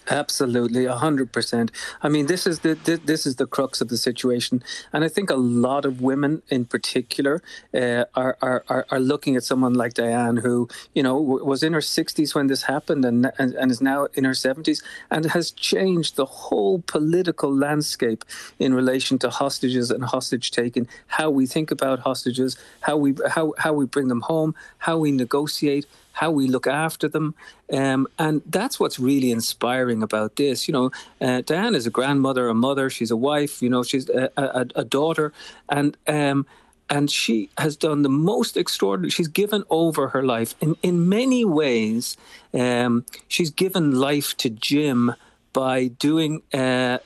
Absolutely, 0.10 0.86
hundred 0.86 1.32
percent. 1.32 1.72
I 2.04 2.10
mean, 2.10 2.28
this 2.28 2.46
is 2.46 2.60
the 2.60 2.76
this 2.76 3.26
is 3.26 3.38
the 3.38 3.48
crux 3.48 3.82
of 3.82 3.88
the 3.88 3.98
situation, 3.98 4.64
and 4.94 5.04
I 5.04 5.10
think 5.10 5.32
a 5.32 5.36
lot 5.36 5.84
of 5.84 6.00
women, 6.00 6.44
in 6.50 6.66
particular, 6.66 7.42
uh, 7.74 8.06
are, 8.14 8.38
are 8.42 8.86
are 8.92 9.00
looking 9.00 9.36
at 9.36 9.44
someone 9.44 9.74
like 9.74 9.96
Diane, 9.96 10.38
who 10.38 10.68
you 10.94 11.02
know 11.02 11.18
was 11.18 11.64
in 11.64 11.74
her 11.74 11.82
sixties 11.82 12.36
when 12.36 12.48
this 12.48 12.64
happened, 12.64 13.04
and, 13.04 13.32
and 13.40 13.56
and 13.56 13.72
is 13.72 13.82
now 13.82 14.08
in 14.14 14.26
her 14.26 14.36
seventies, 14.36 14.84
and 15.10 15.26
has 15.32 15.50
changed 15.50 16.18
the 16.18 16.26
whole 16.26 16.84
political 16.86 17.52
landscape 17.54 18.24
in 18.60 18.76
relation 18.76 19.18
to 19.20 19.30
hostages 19.32 19.90
and 19.90 20.04
hostage 20.06 20.52
taking. 20.52 20.88
How 21.08 21.32
we 21.32 21.48
think 21.48 21.72
about 21.72 22.02
hostages, 22.02 22.58
how 22.82 22.98
we 22.98 23.16
how 23.30 23.54
how 23.58 23.74
we 23.74 23.86
bring 23.86 24.10
them 24.10 24.22
home, 24.22 24.54
how 24.78 25.00
we 25.00 25.12
negotiate 25.12 25.88
how 26.16 26.32
we 26.32 26.48
look 26.48 26.66
after 26.66 27.08
them. 27.10 27.36
Um, 27.72 28.08
and 28.18 28.42
that's 28.46 28.80
what's 28.80 29.00
really 29.00 29.32
inspiring 29.32 30.02
about 30.02 30.38
this. 30.38 30.68
You 30.68 30.74
know, 30.74 30.92
uh, 31.20 31.42
Diane 31.42 31.76
is 31.76 31.86
a 31.86 31.90
grandmother, 31.90 32.48
a 32.48 32.54
mother, 32.54 32.90
she's 32.90 33.12
a 33.12 33.18
wife, 33.18 33.62
you 33.62 33.70
know, 33.70 33.84
she's 33.84 34.08
a, 34.10 34.32
a, 34.38 34.66
a 34.76 34.86
daughter. 34.86 35.34
And, 35.68 35.98
um, 36.08 36.46
and 36.90 37.12
she 37.12 37.50
has 37.58 37.76
done 37.76 38.04
the 38.04 38.10
most 38.32 38.56
extraordinary. 38.56 39.10
She's 39.10 39.28
given 39.28 39.64
over 39.70 40.10
her 40.10 40.24
life 40.24 40.54
in 40.62 40.76
in 40.84 41.10
many 41.10 41.44
ways. 41.44 42.16
Um, 42.54 43.06
she's 43.28 43.50
given 43.50 44.00
life 44.00 44.38
to 44.38 44.50
Jim 44.52 45.16
by 45.52 45.88
doing 45.88 46.44
uh, 46.54 47.00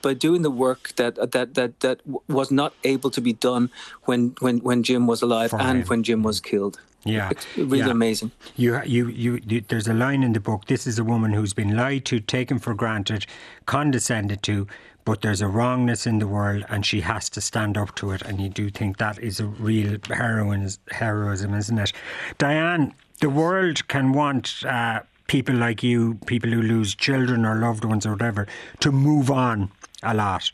by 0.00 0.14
doing 0.14 0.42
the 0.42 0.50
work 0.50 0.94
that 0.96 1.16
that 1.32 1.54
that 1.54 1.80
that 1.80 2.00
was 2.28 2.50
not 2.50 2.72
able 2.84 3.10
to 3.10 3.20
be 3.20 3.34
done 3.34 3.68
when 4.04 4.34
when 4.40 4.58
when 4.60 4.82
Jim 4.82 5.06
was 5.06 5.22
alive 5.22 5.52
and 5.52 5.86
when 5.88 6.02
Jim 6.02 6.22
was 6.22 6.40
killed. 6.40 6.80
Yeah, 7.06 7.30
it's 7.30 7.46
really 7.56 7.78
yeah. 7.78 7.90
amazing. 7.90 8.32
You, 8.56 8.82
you, 8.84 9.08
you, 9.08 9.40
you, 9.46 9.60
There's 9.60 9.88
a 9.88 9.94
line 9.94 10.22
in 10.22 10.32
the 10.32 10.40
book. 10.40 10.66
This 10.66 10.86
is 10.86 10.98
a 10.98 11.04
woman 11.04 11.32
who's 11.32 11.54
been 11.54 11.76
lied 11.76 12.04
to, 12.06 12.20
taken 12.20 12.58
for 12.58 12.74
granted, 12.74 13.26
condescended 13.66 14.42
to, 14.42 14.66
but 15.04 15.22
there's 15.22 15.40
a 15.40 15.48
wrongness 15.48 16.06
in 16.06 16.18
the 16.18 16.26
world, 16.26 16.64
and 16.68 16.84
she 16.84 17.00
has 17.02 17.30
to 17.30 17.40
stand 17.40 17.78
up 17.78 17.94
to 17.96 18.10
it. 18.10 18.22
And 18.22 18.40
you 18.40 18.48
do 18.48 18.70
think 18.70 18.96
that 18.98 19.18
is 19.20 19.38
a 19.38 19.46
real 19.46 19.98
heroine, 20.08 20.68
heroism, 20.90 21.54
isn't 21.54 21.78
it? 21.78 21.92
Diane, 22.38 22.92
the 23.20 23.30
world 23.30 23.86
can 23.88 24.12
want. 24.12 24.64
Uh, 24.64 25.00
people 25.26 25.54
like 25.54 25.82
you, 25.82 26.14
people 26.26 26.50
who 26.50 26.62
lose 26.62 26.94
children 26.94 27.44
or 27.44 27.56
loved 27.56 27.84
ones 27.84 28.06
or 28.06 28.12
whatever, 28.12 28.46
to 28.80 28.92
move 28.92 29.30
on 29.30 29.70
a 30.02 30.14
lot. 30.14 30.50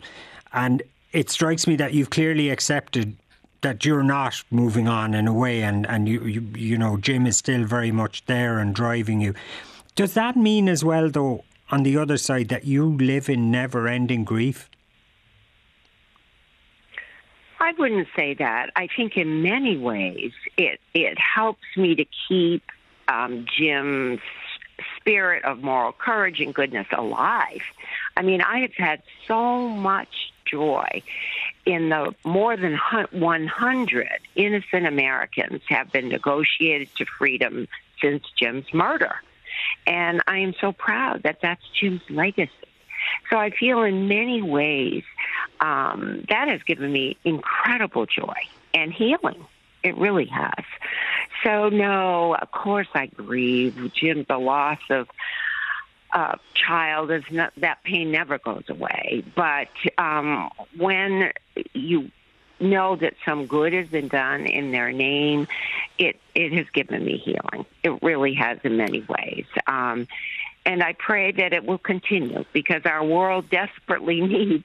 And 0.52 0.82
it 1.12 1.30
strikes 1.30 1.66
me 1.66 1.76
that 1.76 1.92
you've 1.92 2.10
clearly 2.10 2.50
accepted 2.50 3.16
that 3.62 3.84
you're 3.84 4.02
not 4.02 4.42
moving 4.50 4.86
on 4.86 5.14
in 5.14 5.26
a 5.26 5.32
way, 5.32 5.62
and 5.62 5.86
and 5.86 6.08
you 6.08 6.22
you 6.24 6.40
you 6.54 6.78
know 6.78 6.96
Jim 6.96 7.26
is 7.26 7.36
still 7.36 7.64
very 7.64 7.90
much 7.90 8.24
there 8.26 8.58
and 8.58 8.74
driving 8.74 9.20
you. 9.20 9.34
Does 9.94 10.14
that 10.14 10.36
mean 10.36 10.68
as 10.68 10.84
well, 10.84 11.10
though, 11.10 11.44
on 11.70 11.82
the 11.82 11.96
other 11.96 12.16
side, 12.16 12.48
that 12.48 12.64
you 12.64 12.84
live 12.86 13.28
in 13.28 13.50
never-ending 13.50 14.24
grief? 14.24 14.70
I 17.60 17.72
wouldn't 17.78 18.08
say 18.16 18.34
that. 18.34 18.70
I 18.74 18.88
think 18.94 19.16
in 19.16 19.42
many 19.42 19.78
ways 19.78 20.32
it 20.56 20.80
it 20.94 21.18
helps 21.18 21.64
me 21.76 21.94
to 21.94 22.04
keep 22.28 22.64
um, 23.08 23.46
Jim's 23.56 24.20
spirit 24.96 25.44
of 25.44 25.62
moral 25.62 25.92
courage 25.92 26.40
and 26.40 26.54
goodness 26.54 26.86
alive. 26.92 27.62
I 28.16 28.22
mean, 28.22 28.40
I 28.40 28.60
have 28.60 28.74
had 28.74 29.02
so 29.28 29.68
much 29.68 30.31
joy 30.52 31.02
in 31.66 31.88
the 31.88 32.14
more 32.24 32.56
than 32.56 32.78
100 33.10 34.08
innocent 34.36 34.86
Americans 34.86 35.62
have 35.68 35.90
been 35.90 36.08
negotiated 36.08 36.94
to 36.96 37.06
freedom 37.06 37.66
since 38.00 38.22
Jim's 38.38 38.72
murder. 38.72 39.16
And 39.86 40.22
I 40.26 40.38
am 40.38 40.54
so 40.60 40.72
proud 40.72 41.22
that 41.24 41.38
that's 41.42 41.62
Jim's 41.78 42.02
legacy. 42.10 42.50
So 43.30 43.36
I 43.36 43.50
feel 43.50 43.82
in 43.82 44.06
many 44.08 44.42
ways 44.42 45.02
um, 45.60 46.24
that 46.28 46.48
has 46.48 46.62
given 46.62 46.92
me 46.92 47.16
incredible 47.24 48.06
joy 48.06 48.34
and 48.74 48.92
healing. 48.92 49.44
It 49.82 49.96
really 49.96 50.26
has. 50.26 50.64
So, 51.42 51.68
no, 51.68 52.36
of 52.36 52.50
course 52.52 52.86
I 52.94 53.06
grieve. 53.06 53.92
Jim, 53.94 54.24
the 54.28 54.38
loss 54.38 54.78
of 54.90 55.08
uh, 56.12 56.36
child 56.54 57.10
is 57.10 57.24
not 57.30 57.52
that 57.56 57.82
pain 57.84 58.10
never 58.10 58.38
goes 58.38 58.64
away. 58.68 59.24
But 59.34 59.68
um, 59.98 60.50
when 60.76 61.32
you 61.72 62.10
know 62.60 62.96
that 62.96 63.14
some 63.24 63.46
good 63.46 63.72
has 63.72 63.88
been 63.88 64.08
done 64.08 64.46
in 64.46 64.72
their 64.72 64.92
name, 64.92 65.48
it 65.98 66.20
it 66.34 66.52
has 66.52 66.66
given 66.70 67.04
me 67.04 67.16
healing. 67.18 67.66
It 67.82 68.02
really 68.02 68.34
has 68.34 68.58
in 68.62 68.76
many 68.76 69.04
ways. 69.08 69.46
Um, 69.66 70.06
and 70.64 70.80
I 70.80 70.92
pray 70.92 71.32
that 71.32 71.52
it 71.52 71.64
will 71.64 71.78
continue 71.78 72.44
because 72.52 72.82
our 72.84 73.04
world 73.04 73.50
desperately 73.50 74.20
needs 74.26 74.64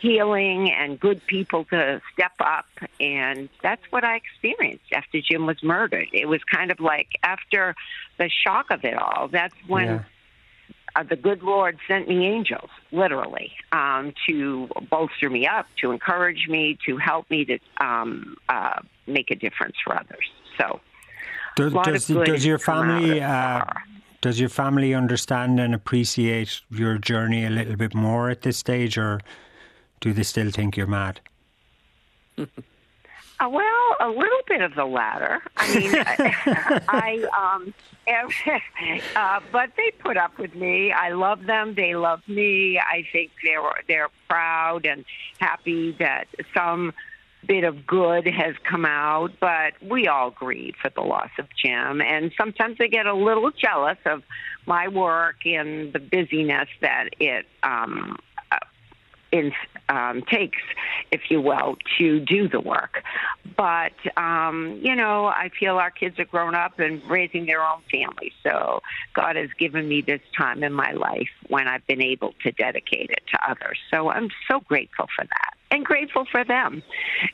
healing 0.00 0.72
and 0.72 0.98
good 0.98 1.24
people 1.26 1.64
to 1.66 2.00
step 2.12 2.32
up. 2.40 2.66
And 2.98 3.48
that's 3.62 3.82
what 3.90 4.04
I 4.04 4.16
experienced 4.16 4.92
after 4.92 5.20
Jim 5.20 5.46
was 5.46 5.62
murdered. 5.62 6.08
It 6.12 6.26
was 6.26 6.42
kind 6.42 6.72
of 6.72 6.80
like 6.80 7.08
after 7.22 7.76
the 8.16 8.28
shock 8.28 8.70
of 8.70 8.84
it 8.84 8.96
all, 8.96 9.28
that's 9.28 9.54
when. 9.66 9.86
Yeah 9.86 10.02
uh, 10.98 11.04
the 11.08 11.16
good 11.16 11.42
Lord 11.42 11.78
sent 11.86 12.08
me 12.08 12.26
angels, 12.26 12.70
literally, 12.90 13.52
um, 13.72 14.12
to 14.28 14.68
bolster 14.90 15.30
me 15.30 15.46
up, 15.46 15.66
to 15.80 15.92
encourage 15.92 16.48
me, 16.48 16.76
to 16.86 16.96
help 16.96 17.30
me 17.30 17.44
to 17.44 17.58
um, 17.84 18.36
uh, 18.48 18.80
make 19.06 19.30
a 19.30 19.36
difference 19.36 19.76
for 19.84 19.94
others. 19.96 20.24
So, 20.58 20.80
does, 21.56 21.72
does, 21.72 22.06
does 22.06 22.44
your 22.44 22.58
family 22.58 23.20
uh, 23.20 23.64
does 24.20 24.40
your 24.40 24.48
family 24.48 24.94
understand 24.94 25.60
and 25.60 25.74
appreciate 25.74 26.62
your 26.70 26.98
journey 26.98 27.44
a 27.44 27.50
little 27.50 27.76
bit 27.76 27.94
more 27.94 28.30
at 28.30 28.42
this 28.42 28.58
stage, 28.58 28.98
or 28.98 29.20
do 30.00 30.12
they 30.12 30.24
still 30.24 30.50
think 30.50 30.76
you're 30.76 30.88
mad? 30.88 31.20
Uh, 33.40 33.48
well, 33.48 33.96
a 34.00 34.08
little 34.08 34.40
bit 34.48 34.60
of 34.60 34.74
the 34.74 34.84
latter. 34.84 35.40
I 35.56 35.74
mean, 35.74 35.92
I, 36.88 37.24
um, 37.36 37.74
uh, 39.16 39.40
but 39.52 39.70
they 39.76 39.92
put 39.98 40.16
up 40.16 40.38
with 40.38 40.54
me. 40.54 40.92
I 40.92 41.10
love 41.10 41.44
them. 41.44 41.74
They 41.74 41.94
love 41.94 42.20
me. 42.26 42.78
I 42.78 43.04
think 43.12 43.30
they're 43.44 43.60
they're 43.86 44.08
proud 44.28 44.86
and 44.86 45.04
happy 45.38 45.94
that 45.98 46.24
some 46.54 46.92
bit 47.46 47.64
of 47.64 47.86
good 47.86 48.26
has 48.26 48.54
come 48.68 48.84
out. 48.84 49.32
But 49.40 49.74
we 49.82 50.08
all 50.08 50.30
grieve 50.30 50.74
for 50.80 50.90
the 50.90 51.02
loss 51.02 51.30
of 51.38 51.46
Jim, 51.62 52.00
and 52.00 52.32
sometimes 52.36 52.78
they 52.78 52.88
get 52.88 53.06
a 53.06 53.14
little 53.14 53.50
jealous 53.50 53.98
of 54.04 54.22
my 54.66 54.88
work 54.88 55.46
and 55.46 55.92
the 55.92 55.98
busyness 55.98 56.68
that 56.80 57.10
it 57.20 57.46
um, 57.62 58.18
in, 59.32 59.52
um, 59.88 60.22
takes, 60.22 60.62
if 61.10 61.22
you 61.30 61.40
will, 61.40 61.76
to 61.98 62.20
do 62.20 62.48
the 62.48 62.60
work. 62.60 63.02
But, 63.56 63.92
um, 64.16 64.80
you 64.82 64.94
know, 64.94 65.26
I 65.26 65.50
feel 65.58 65.76
our 65.78 65.90
kids 65.90 66.18
are 66.18 66.24
grown 66.24 66.54
up 66.54 66.78
and 66.78 67.02
raising 67.08 67.46
their 67.46 67.62
own 67.62 67.82
families. 67.90 68.32
So 68.42 68.82
God 69.14 69.36
has 69.36 69.50
given 69.58 69.88
me 69.88 70.00
this 70.00 70.20
time 70.36 70.62
in 70.62 70.72
my 70.72 70.92
life 70.92 71.28
when 71.48 71.68
I've 71.68 71.86
been 71.86 72.02
able 72.02 72.34
to 72.42 72.52
dedicate 72.52 73.10
it 73.10 73.22
to 73.32 73.50
others. 73.50 73.78
So 73.90 74.10
I'm 74.10 74.28
so 74.50 74.60
grateful 74.60 75.06
for 75.14 75.24
that 75.24 75.54
and 75.70 75.84
grateful 75.84 76.24
for 76.30 76.44
them. 76.44 76.82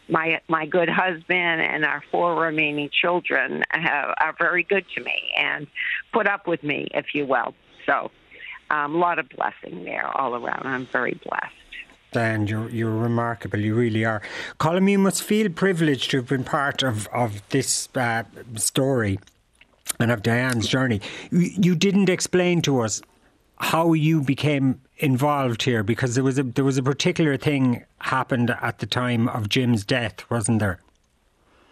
My 0.09 0.41
my 0.49 0.67
good 0.67 0.89
husband 0.89 1.61
and 1.63 1.85
our 1.85 2.03
four 2.11 2.35
remaining 2.35 2.91
children 2.91 3.63
have, 3.71 4.15
are 4.19 4.35
very 4.39 4.63
good 4.63 4.85
to 4.97 5.03
me 5.03 5.33
and 5.39 5.67
put 6.13 6.27
up 6.27 6.47
with 6.47 6.63
me, 6.63 6.89
if 6.93 7.15
you 7.15 7.27
will. 7.27 7.55
So 7.87 8.11
um, 8.71 8.95
a 8.95 8.99
lot 8.99 9.19
of 9.19 9.29
blessing 9.29 9.85
there 9.85 10.07
all 10.07 10.35
around. 10.35 10.67
I'm 10.67 10.87
very 10.87 11.19
blessed. 11.25 11.55
And 12.17 12.49
you're 12.49 12.69
you're 12.71 12.91
remarkable. 12.91 13.59
You 13.59 13.75
really 13.75 14.05
are, 14.05 14.23
Colm. 14.59 14.91
You 14.91 14.99
must 14.99 15.23
feel 15.23 15.51
privileged 15.51 16.11
to 16.11 16.19
have 16.19 16.29
been 16.29 16.45
part 16.45 16.83
of 16.83 17.07
of 17.09 17.43
this 17.51 17.89
uh, 17.95 18.25
story 18.57 19.19
and 19.99 20.11
of 20.11 20.23
Diane's 20.23 20.69
journey. 20.69 21.01
You 21.31 21.75
didn't 21.75 22.09
explain 22.09 22.63
to 22.63 22.81
us 22.81 23.03
how 23.59 23.93
you 23.93 24.21
became 24.21 24.81
involved 24.99 25.63
here 25.63 25.83
because 25.83 26.15
there 26.15 26.25
was 26.25 26.39
a 26.39 26.43
there 26.43 26.65
was 26.65 26.79
a 26.79 26.83
particular 26.83 27.37
thing 27.37 27.85
happened 28.01 28.51
at 28.61 28.79
the 28.79 28.87
time 28.87 29.29
of 29.29 29.49
Jim's 29.49 29.85
death, 29.85 30.29
wasn't 30.31 30.61
there? 30.61 30.81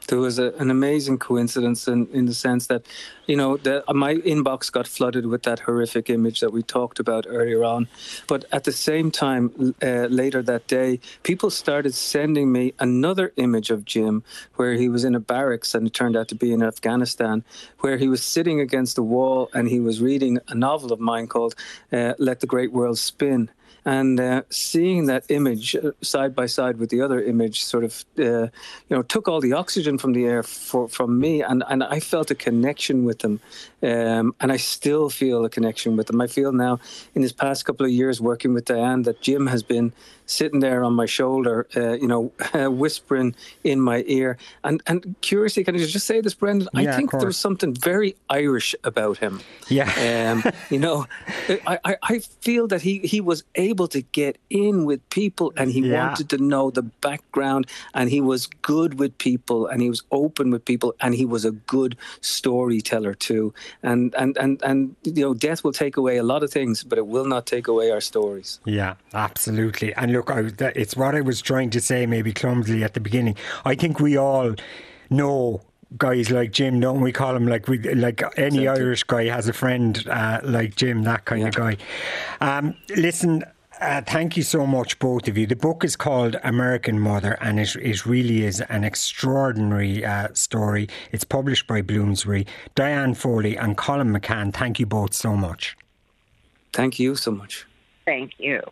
There 0.09 0.19
was 0.19 0.39
a, 0.39 0.53
an 0.55 0.71
amazing 0.71 1.19
coincidence 1.19 1.89
in, 1.89 2.09
in 2.13 2.27
the 2.27 2.35
sense 2.35 2.67
that, 2.67 2.85
you 3.27 3.37
know, 3.37 3.57
the, 3.57 3.85
my 3.93 4.15
inbox 4.17 4.71
got 4.71 4.87
flooded 4.87 5.27
with 5.27 5.43
that 5.45 5.61
horrific 5.61 6.11
image 6.11 6.41
that 6.41 6.53
we 6.53 6.63
talked 6.63 6.99
about 6.99 7.25
earlier 7.29 7.65
on. 7.65 7.89
But 8.27 8.45
at 8.53 8.65
the 8.65 8.73
same 8.73 9.11
time, 9.11 9.75
uh, 9.83 10.07
later 10.07 10.43
that 10.43 10.67
day, 10.67 11.01
people 11.23 11.51
started 11.51 11.95
sending 11.95 12.53
me 12.53 12.75
another 12.79 13.33
image 13.37 13.71
of 13.71 13.85
Jim 13.85 14.23
where 14.57 14.75
he 14.75 14.89
was 14.89 15.05
in 15.05 15.15
a 15.15 15.21
barracks 15.21 15.75
and 15.75 15.87
it 15.87 15.95
turned 15.95 16.17
out 16.17 16.29
to 16.29 16.35
be 16.35 16.53
in 16.53 16.63
Afghanistan, 16.63 17.45
where 17.81 17.97
he 17.97 18.09
was 18.09 18.23
sitting 18.23 18.61
against 18.61 18.97
the 18.97 19.03
wall 19.03 19.51
and 19.55 19.69
he 19.69 19.81
was 19.81 20.01
reading 20.01 20.39
a 20.49 20.55
novel 20.55 20.93
of 20.93 21.01
mine 21.01 21.27
called 21.27 21.55
uh, 21.93 22.15
Let 22.19 22.41
the 22.41 22.47
Great 22.47 22.73
World 22.73 22.99
Spin. 22.99 23.51
And 23.85 24.21
uh, 24.21 24.43
seeing 24.51 25.07
that 25.07 25.25
image 25.29 25.75
uh, 25.75 25.91
side 26.03 26.35
by 26.35 26.47
side 26.47 26.79
with 26.79 26.91
the 26.91 27.01
other 27.01 27.21
image 27.23 27.65
sort 27.65 27.85
of 27.85 28.05
uh, 28.19 28.23
you 28.23 28.51
know 28.91 29.03
took 29.03 29.29
all 29.29 29.41
the 29.41 29.53
oxygen 29.53 29.99
from 29.99 30.13
the 30.13 30.25
air 30.25 30.43
for, 30.43 30.89
from 30.89 31.19
me 31.19 31.43
and, 31.43 31.65
and 31.69 31.83
I 31.83 32.01
felt 32.01 32.31
a 32.31 32.35
connection 32.35 33.05
with 33.05 33.21
them. 33.21 33.41
Um, 33.83 34.35
and 34.41 34.53
I 34.53 34.59
still 34.59 35.11
feel 35.11 35.45
a 35.45 35.51
connection 35.51 35.97
with 35.97 36.07
them. 36.07 36.21
I 36.21 36.29
feel 36.29 36.53
now 36.53 36.79
in 37.15 37.23
this 37.23 37.33
past 37.33 37.65
couple 37.65 37.85
of 37.85 37.93
years 37.93 38.21
working 38.21 38.55
with 38.55 38.67
Diane 38.67 39.03
that 39.03 39.21
Jim 39.21 39.49
has 39.49 39.63
been 39.63 39.93
sitting 40.33 40.61
there 40.61 40.85
on 40.85 40.95
my 40.95 41.07
shoulder 41.07 41.67
uh, 41.77 41.93
you 41.93 42.07
know 42.07 42.33
whispering 42.71 43.35
in 43.65 43.81
my 43.81 44.03
ear 44.07 44.39
and 44.65 44.83
and 44.87 45.15
curiously 45.21 45.65
can 45.65 45.75
I 45.75 45.79
just 45.79 46.07
say 46.07 46.21
this 46.21 46.35
Brendan 46.35 46.69
yeah, 46.75 46.93
I 46.93 46.97
think 46.97 47.11
there's 47.13 47.37
something 47.37 47.75
very 47.75 48.17
Irish 48.29 48.75
about 48.85 49.19
him 49.19 49.41
yeah 49.69 49.91
um, 50.33 50.53
you 50.71 50.79
know 50.79 51.07
I, 51.67 51.79
I, 51.85 51.97
I 52.03 52.19
feel 52.19 52.67
that 52.69 52.83
he 52.83 52.99
he 53.01 53.21
was 53.21 53.45
able 53.55 53.89
to 53.89 54.03
get 54.03 54.39
in 54.51 54.85
with 54.85 55.01
people 55.11 55.53
and 55.57 55.71
he 55.71 55.81
yeah. 55.81 56.09
wanted 56.09 56.29
to 56.31 56.39
know 56.39 56.71
the 56.71 56.83
background 56.83 57.67
and 57.95 58.11
he 58.11 58.21
was 58.21 58.47
good 58.47 58.99
with 58.99 59.17
people 59.19 59.67
and 59.67 59.83
he 59.83 59.89
was 59.89 60.03
open 60.11 60.51
with 60.51 60.65
people 60.65 60.95
and 61.01 61.15
he 61.15 61.25
was 61.25 61.45
a 61.45 61.51
good 61.53 61.97
storyteller 62.21 63.15
too. 63.15 63.53
And 63.83 64.15
and 64.15 64.37
and 64.37 64.63
and 64.63 64.97
you 65.03 65.23
know, 65.25 65.35
death 65.35 65.65
will 65.65 65.73
take 65.73 65.97
away 65.97 66.17
a 66.17 66.23
lot 66.23 66.43
of 66.43 66.51
things, 66.51 66.83
but 66.85 66.99
it 66.99 67.07
will 67.07 67.27
not 67.27 67.47
take 67.47 67.69
away 67.69 67.91
our 67.91 68.01
stories. 68.01 68.61
Yeah, 68.65 68.95
absolutely. 69.15 69.95
And 69.95 70.13
look, 70.13 70.22
I, 70.31 70.51
it's 70.75 70.97
what 70.97 71.15
I 71.15 71.21
was 71.21 71.41
trying 71.41 71.71
to 71.71 71.81
say, 71.81 72.07
maybe 72.07 72.33
clumsily 72.33 72.85
at 72.85 72.95
the 72.95 73.01
beginning. 73.01 73.37
I 73.65 73.75
think 73.75 74.01
we 74.01 74.17
all 74.17 74.55
know 75.11 75.63
guys 75.97 76.31
like 76.31 76.53
Jim, 76.53 76.81
don't 76.81 77.01
we 77.01 77.13
call 77.13 77.37
him 77.37 77.47
like 77.47 77.69
we 77.69 77.79
like 77.79 78.23
any 78.37 78.61
exactly. 78.61 78.69
Irish 78.69 79.05
guy 79.05 79.25
has 79.27 79.49
a 79.49 79.53
friend 79.53 80.03
uh, 80.09 80.41
like 80.43 80.77
Jim, 80.77 81.03
that 81.03 81.25
kind 81.25 81.43
yeah. 81.43 81.49
of 81.49 81.55
guy. 81.55 81.77
Um, 82.41 82.75
listen, 82.97 83.45
uh, 83.81 84.01
thank 84.01 84.37
you 84.37 84.43
so 84.43 84.67
much, 84.67 84.99
both 84.99 85.27
of 85.29 85.37
you. 85.37 85.47
The 85.47 85.57
book 85.57 85.85
is 85.85 85.97
called 85.97 86.37
American 86.45 87.01
Mother, 87.01 87.37
and 87.41 87.59
it, 87.59 87.75
it 87.77 88.07
really 88.07 88.45
is 88.45 88.61
an 88.61 88.85
extraordinary 88.85 90.05
uh, 90.05 90.29
story. 90.35 90.89
It's 91.11 91.25
published 91.25 91.67
by 91.67 91.83
Bloomsbury. 91.83 92.47
Diane 92.75 93.15
Foley 93.15 93.57
and 93.57 93.77
Colum 93.77 94.17
McCann, 94.17 94.55
thank 94.55 94.79
you 94.79 94.87
both 94.87 95.15
so 95.15 95.35
much. 95.37 95.77
Thank 96.73 96.99
you 96.99 97.17
so 97.17 97.33
much. 97.33 97.67
Thank 98.05 98.33
you. 98.39 98.63